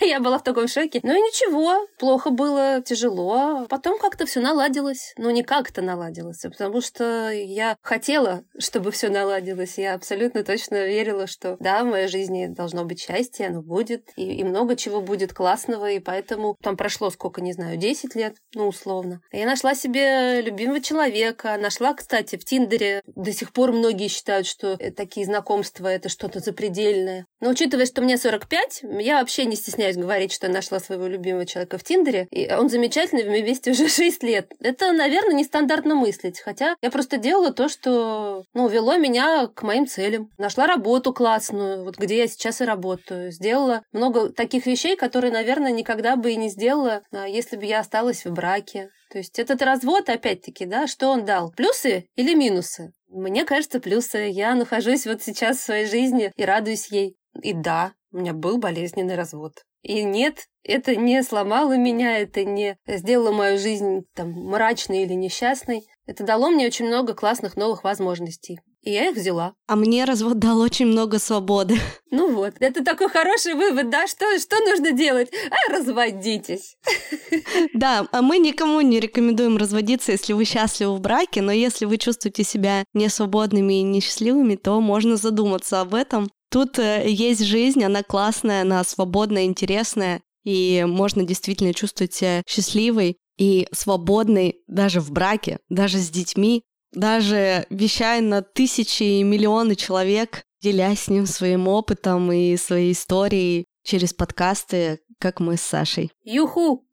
я 0.00 0.20
была 0.20 0.38
в 0.38 0.44
таком 0.44 0.66
шоке. 0.66 1.00
Ну 1.02 1.12
и 1.12 1.20
ничего, 1.20 1.86
плохо 1.98 2.30
было, 2.30 2.82
тяжело. 2.82 3.66
Потом 3.68 3.98
как-то 3.98 4.26
все 4.26 4.40
наладилось. 4.40 5.14
Ну, 5.16 5.30
не 5.30 5.44
как-то 5.44 5.80
наладилось, 5.80 6.44
а 6.44 6.50
потому 6.50 6.80
что 6.80 7.30
я 7.30 7.76
хотела, 7.82 8.42
чтобы 8.58 8.90
все 8.90 9.08
наладилось. 9.08 9.78
Я 9.78 9.94
абсолютно 9.94 10.42
точно 10.42 10.87
верила, 10.88 11.26
что 11.26 11.56
да, 11.60 11.84
в 11.84 11.86
моей 11.86 12.08
жизни 12.08 12.46
должно 12.46 12.84
быть 12.84 13.00
счастье, 13.00 13.46
оно 13.46 13.62
будет, 13.62 14.10
и, 14.16 14.34
и 14.34 14.44
много 14.44 14.76
чего 14.76 15.00
будет 15.00 15.32
классного, 15.32 15.90
и 15.90 15.98
поэтому 15.98 16.56
там 16.62 16.76
прошло 16.76 17.10
сколько, 17.10 17.40
не 17.40 17.52
знаю, 17.52 17.76
10 17.76 18.14
лет, 18.14 18.36
ну, 18.54 18.68
условно. 18.68 19.20
Я 19.32 19.46
нашла 19.46 19.74
себе 19.74 20.40
любимого 20.40 20.80
человека, 20.80 21.56
нашла, 21.58 21.94
кстати, 21.94 22.36
в 22.36 22.44
Тиндере. 22.44 23.02
До 23.06 23.32
сих 23.32 23.52
пор 23.52 23.72
многие 23.72 24.08
считают, 24.08 24.46
что 24.46 24.76
такие 24.96 25.26
знакомства— 25.26 25.86
это 25.88 26.08
что-то 26.08 26.40
запредельное. 26.40 27.26
Но 27.40 27.50
учитывая, 27.50 27.86
что 27.86 28.02
мне 28.02 28.16
45, 28.16 28.82
я 29.00 29.20
вообще 29.20 29.44
не 29.44 29.56
стесняюсь 29.56 29.96
говорить, 29.96 30.32
что 30.32 30.46
я 30.46 30.52
нашла 30.52 30.80
своего 30.80 31.06
любимого 31.06 31.46
человека 31.46 31.78
в 31.78 31.84
Тиндере, 31.84 32.26
и 32.30 32.50
он 32.52 32.68
замечательный, 32.68 33.24
мы 33.24 33.42
вместе 33.42 33.70
уже 33.70 33.88
6 33.88 34.22
лет. 34.22 34.52
Это, 34.60 34.92
наверное, 34.92 35.34
нестандартно 35.34 35.94
мыслить, 35.94 36.40
хотя 36.40 36.76
я 36.82 36.90
просто 36.90 37.16
делала 37.16 37.52
то, 37.52 37.68
что, 37.68 38.44
ну, 38.54 38.68
вело 38.68 38.96
меня 38.96 39.48
к 39.48 39.62
моим 39.62 39.86
целям. 39.86 40.30
Нашла 40.38 40.66
работу, 40.66 40.77
работу 40.78 41.12
классную, 41.12 41.84
вот 41.84 41.98
где 41.98 42.18
я 42.18 42.28
сейчас 42.28 42.60
и 42.60 42.64
работаю. 42.64 43.32
Сделала 43.32 43.82
много 43.92 44.30
таких 44.30 44.66
вещей, 44.66 44.96
которые, 44.96 45.32
наверное, 45.32 45.72
никогда 45.72 46.14
бы 46.14 46.30
и 46.30 46.36
не 46.36 46.48
сделала, 46.48 47.02
а, 47.10 47.26
если 47.26 47.56
бы 47.56 47.64
я 47.64 47.80
осталась 47.80 48.24
в 48.24 48.32
браке. 48.32 48.90
То 49.10 49.18
есть 49.18 49.38
этот 49.40 49.60
развод, 49.62 50.08
опять-таки, 50.08 50.66
да, 50.66 50.86
что 50.86 51.08
он 51.08 51.24
дал? 51.24 51.50
Плюсы 51.50 52.06
или 52.14 52.34
минусы? 52.34 52.92
Мне 53.08 53.44
кажется, 53.44 53.80
плюсы. 53.80 54.28
Я 54.30 54.54
нахожусь 54.54 55.06
вот 55.06 55.20
сейчас 55.20 55.58
в 55.58 55.64
своей 55.64 55.86
жизни 55.86 56.30
и 56.36 56.44
радуюсь 56.44 56.86
ей. 56.92 57.16
И 57.42 57.52
да, 57.52 57.92
у 58.12 58.18
меня 58.18 58.32
был 58.32 58.58
болезненный 58.58 59.16
развод. 59.16 59.64
И 59.82 60.04
нет, 60.04 60.46
это 60.62 60.94
не 60.94 61.22
сломало 61.22 61.76
меня, 61.76 62.18
это 62.18 62.44
не 62.44 62.76
сделало 62.86 63.32
мою 63.32 63.58
жизнь 63.58 64.04
там 64.14 64.30
мрачной 64.30 65.04
или 65.04 65.14
несчастной. 65.14 65.86
Это 66.06 66.24
дало 66.24 66.50
мне 66.50 66.66
очень 66.66 66.86
много 66.86 67.14
классных 67.14 67.56
новых 67.56 67.84
возможностей. 67.84 68.60
И 68.82 68.92
я 68.92 69.10
их 69.10 69.16
взяла. 69.16 69.54
А 69.66 69.76
мне 69.76 70.04
развод 70.04 70.38
дал 70.38 70.60
очень 70.60 70.86
много 70.86 71.18
свободы. 71.18 71.76
Ну 72.10 72.34
вот, 72.34 72.54
это 72.60 72.82
такой 72.82 73.10
хороший 73.10 73.52
вывод, 73.52 73.90
да? 73.90 74.06
Что, 74.06 74.24
что 74.38 74.58
нужно 74.60 74.92
делать? 74.92 75.30
А, 75.50 75.72
разводитесь. 75.72 76.76
Да, 77.74 78.08
а 78.12 78.22
мы 78.22 78.38
никому 78.38 78.80
не 78.80 78.98
рекомендуем 78.98 79.56
разводиться, 79.56 80.12
если 80.12 80.32
вы 80.32 80.44
счастливы 80.44 80.96
в 80.96 81.00
браке, 81.00 81.42
но 81.42 81.52
если 81.52 81.84
вы 81.84 81.98
чувствуете 81.98 82.44
себя 82.44 82.84
несвободными 82.94 83.80
и 83.80 83.82
несчастливыми, 83.82 84.56
то 84.56 84.80
можно 84.80 85.16
задуматься 85.16 85.80
об 85.80 85.94
этом. 85.94 86.30
Тут 86.50 86.78
э, 86.78 87.04
есть 87.06 87.44
жизнь, 87.44 87.84
она 87.84 88.02
классная, 88.02 88.62
она 88.62 88.82
свободная, 88.84 89.44
интересная, 89.44 90.22
и 90.44 90.84
можно 90.88 91.24
действительно 91.24 91.74
чувствовать 91.74 92.14
себя 92.14 92.42
счастливой 92.48 93.18
и 93.38 93.68
свободной 93.72 94.62
даже 94.66 95.00
в 95.00 95.12
браке, 95.12 95.58
даже 95.68 95.98
с 95.98 96.10
детьми, 96.10 96.62
даже 96.92 97.66
вещая 97.70 98.20
на 98.20 98.42
тысячи 98.42 99.02
и 99.02 99.22
миллионы 99.22 99.74
человек, 99.74 100.44
делясь 100.62 101.02
с 101.02 101.08
ним 101.08 101.26
своим 101.26 101.68
опытом 101.68 102.32
и 102.32 102.56
своей 102.56 102.92
историей 102.92 103.66
через 103.84 104.12
подкасты, 104.12 105.00
как 105.18 105.40
мы 105.40 105.56
с 105.56 105.62
Сашей. 105.62 106.10
Юху! 106.22 106.84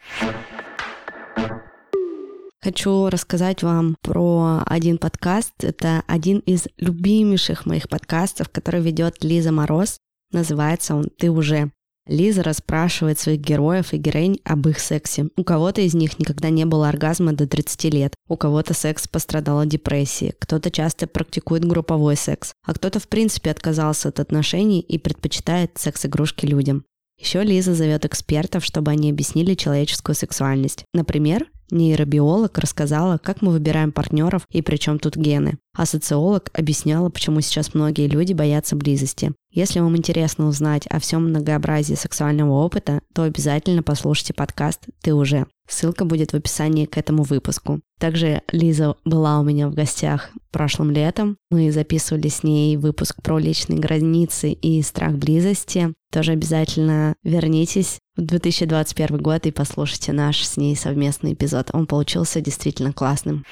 Хочу 2.61 3.09
рассказать 3.09 3.61
вам 3.61 3.95
про 4.01 4.63
один 4.65 4.97
подкаст. 4.97 5.63
Это 5.63 6.03
один 6.07 6.39
из 6.39 6.67
любимейших 6.77 7.67
моих 7.67 7.87
подкастов, 7.87 8.49
который 8.49 8.81
ведет 8.81 9.23
Лиза 9.23 9.51
Мороз. 9.51 9.99
Называется 10.31 10.95
он 10.95 11.09
«Ты 11.17 11.29
уже». 11.29 11.71
Лиза 12.07 12.43
расспрашивает 12.43 13.17
своих 13.17 13.39
героев 13.39 13.93
и 13.93 13.97
героинь 13.97 14.39
об 14.43 14.67
их 14.67 14.79
сексе. 14.79 15.29
У 15.37 15.43
кого-то 15.43 15.81
из 15.81 15.95
них 15.95 16.19
никогда 16.19 16.49
не 16.49 16.65
было 16.65 16.89
оргазма 16.89 17.33
до 17.33 17.47
30 17.47 17.83
лет, 17.93 18.13
у 18.27 18.37
кого-то 18.37 18.73
секс 18.73 19.07
пострадал 19.07 19.59
от 19.59 19.69
депрессии, 19.69 20.35
кто-то 20.37 20.69
часто 20.69 21.07
практикует 21.07 21.65
групповой 21.65 22.15
секс, 22.15 22.53
а 22.65 22.73
кто-то 22.73 22.99
в 22.99 23.07
принципе 23.07 23.49
отказался 23.49 24.09
от 24.09 24.19
отношений 24.19 24.81
и 24.81 24.99
предпочитает 24.99 25.71
секс-игрушки 25.77 26.45
людям. 26.45 26.85
Еще 27.19 27.43
Лиза 27.43 27.73
зовет 27.73 28.05
экспертов, 28.05 28.63
чтобы 28.63 28.91
они 28.91 29.09
объяснили 29.09 29.55
человеческую 29.55 30.15
сексуальность. 30.15 30.85
Например, 30.93 31.45
Нейробиолог 31.71 32.57
рассказала, 32.57 33.17
как 33.17 33.41
мы 33.41 33.51
выбираем 33.51 33.91
партнеров 33.91 34.45
и 34.51 34.61
при 34.61 34.77
чем 34.77 34.99
тут 34.99 35.15
гены. 35.15 35.57
А 35.75 35.85
социолог 35.85 36.49
объясняла, 36.53 37.09
почему 37.09 37.41
сейчас 37.41 37.73
многие 37.73 38.07
люди 38.07 38.33
боятся 38.33 38.75
близости. 38.75 39.33
Если 39.51 39.79
вам 39.79 39.95
интересно 39.95 40.47
узнать 40.47 40.87
о 40.87 40.99
всем 40.99 41.29
многообразии 41.29 41.95
сексуального 41.95 42.63
опыта, 42.63 43.01
то 43.13 43.23
обязательно 43.23 43.83
послушайте 43.83 44.33
подкаст 44.33 44.87
«Ты 45.01 45.13
уже». 45.13 45.47
Ссылка 45.67 46.05
будет 46.05 46.31
в 46.31 46.35
описании 46.35 46.85
к 46.85 46.97
этому 46.97 47.23
выпуску. 47.23 47.81
Также 47.99 48.41
Лиза 48.51 48.95
была 49.03 49.39
у 49.39 49.43
меня 49.43 49.67
в 49.67 49.73
гостях 49.73 50.29
прошлым 50.51 50.91
летом. 50.91 51.37
Мы 51.49 51.71
записывали 51.71 52.27
с 52.27 52.43
ней 52.43 52.77
выпуск 52.77 53.21
про 53.21 53.39
личные 53.39 53.79
границы 53.79 54.51
и 54.51 54.81
страх 54.81 55.13
близости. 55.13 55.93
Тоже 56.11 56.33
обязательно 56.33 57.15
вернитесь 57.23 57.99
в 58.15 58.21
2021 58.21 59.17
год 59.17 59.45
и 59.47 59.51
послушайте 59.51 60.13
наш 60.13 60.45
с 60.45 60.55
ней 60.55 60.75
совместный 60.75 61.33
эпизод. 61.33 61.71
Он 61.73 61.87
получился 61.87 62.41
действительно 62.41 62.93
классным. 62.93 63.43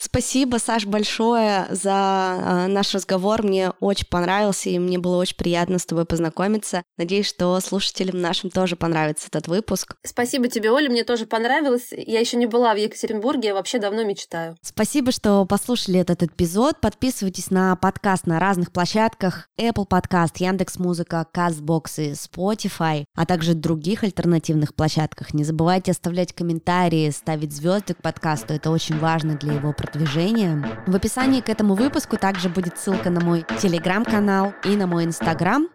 Спасибо, 0.00 0.58
Саш, 0.58 0.86
большое 0.86 1.66
за 1.70 2.36
э, 2.38 2.66
наш 2.68 2.94
разговор. 2.94 3.42
Мне 3.42 3.72
очень 3.80 4.06
понравился, 4.06 4.70
и 4.70 4.78
мне 4.78 4.96
было 4.96 5.16
очень 5.16 5.36
приятно 5.36 5.80
с 5.80 5.86
тобой 5.86 6.04
познакомиться. 6.04 6.84
Надеюсь, 6.96 7.26
что 7.26 7.58
слушателям 7.58 8.20
нашим 8.20 8.50
тоже 8.50 8.76
понравится 8.76 9.26
этот 9.26 9.48
выпуск. 9.48 9.96
Спасибо 10.06 10.46
тебе, 10.46 10.70
Оля, 10.70 10.88
мне 10.88 11.02
тоже 11.02 11.26
понравилось. 11.26 11.88
Я 11.90 12.20
еще 12.20 12.36
не 12.36 12.46
была 12.46 12.74
в 12.74 12.76
Екатеринбурге, 12.76 13.48
я 13.48 13.54
вообще 13.54 13.80
давно 13.80 14.04
мечтаю. 14.04 14.56
Спасибо, 14.62 15.10
что 15.10 15.44
послушали 15.46 15.98
этот 15.98 16.22
эпизод. 16.22 16.80
Подписывайтесь 16.80 17.50
на 17.50 17.74
подкаст 17.74 18.26
на 18.26 18.38
разных 18.38 18.70
площадках. 18.70 19.48
Apple 19.60 19.88
Podcast, 19.88 20.34
Яндекс.Музыка, 20.36 21.26
Castbox 21.34 21.82
и 21.96 22.12
Spotify, 22.12 23.04
а 23.16 23.26
также 23.26 23.54
других 23.54 24.04
альтернативных 24.04 24.76
площадках. 24.76 25.34
Не 25.34 25.42
забывайте 25.42 25.90
оставлять 25.90 26.32
комментарии, 26.32 27.10
ставить 27.10 27.52
звезды 27.52 27.94
к 27.94 28.02
подкасту. 28.02 28.54
Это 28.54 28.70
очень 28.70 28.96
важно 29.00 29.34
для 29.34 29.54
его 29.54 29.72
продвижения. 29.72 29.87
В 30.86 30.94
описании 30.94 31.40
к 31.40 31.48
этому 31.48 31.74
выпуску 31.74 32.16
также 32.16 32.48
будет 32.48 32.78
ссылка 32.78 33.10
на 33.10 33.20
мой 33.20 33.44
телеграм-канал 33.60 34.54
и 34.64 34.76
на 34.76 34.86
мой 34.86 35.04
инстаграм. 35.04 35.68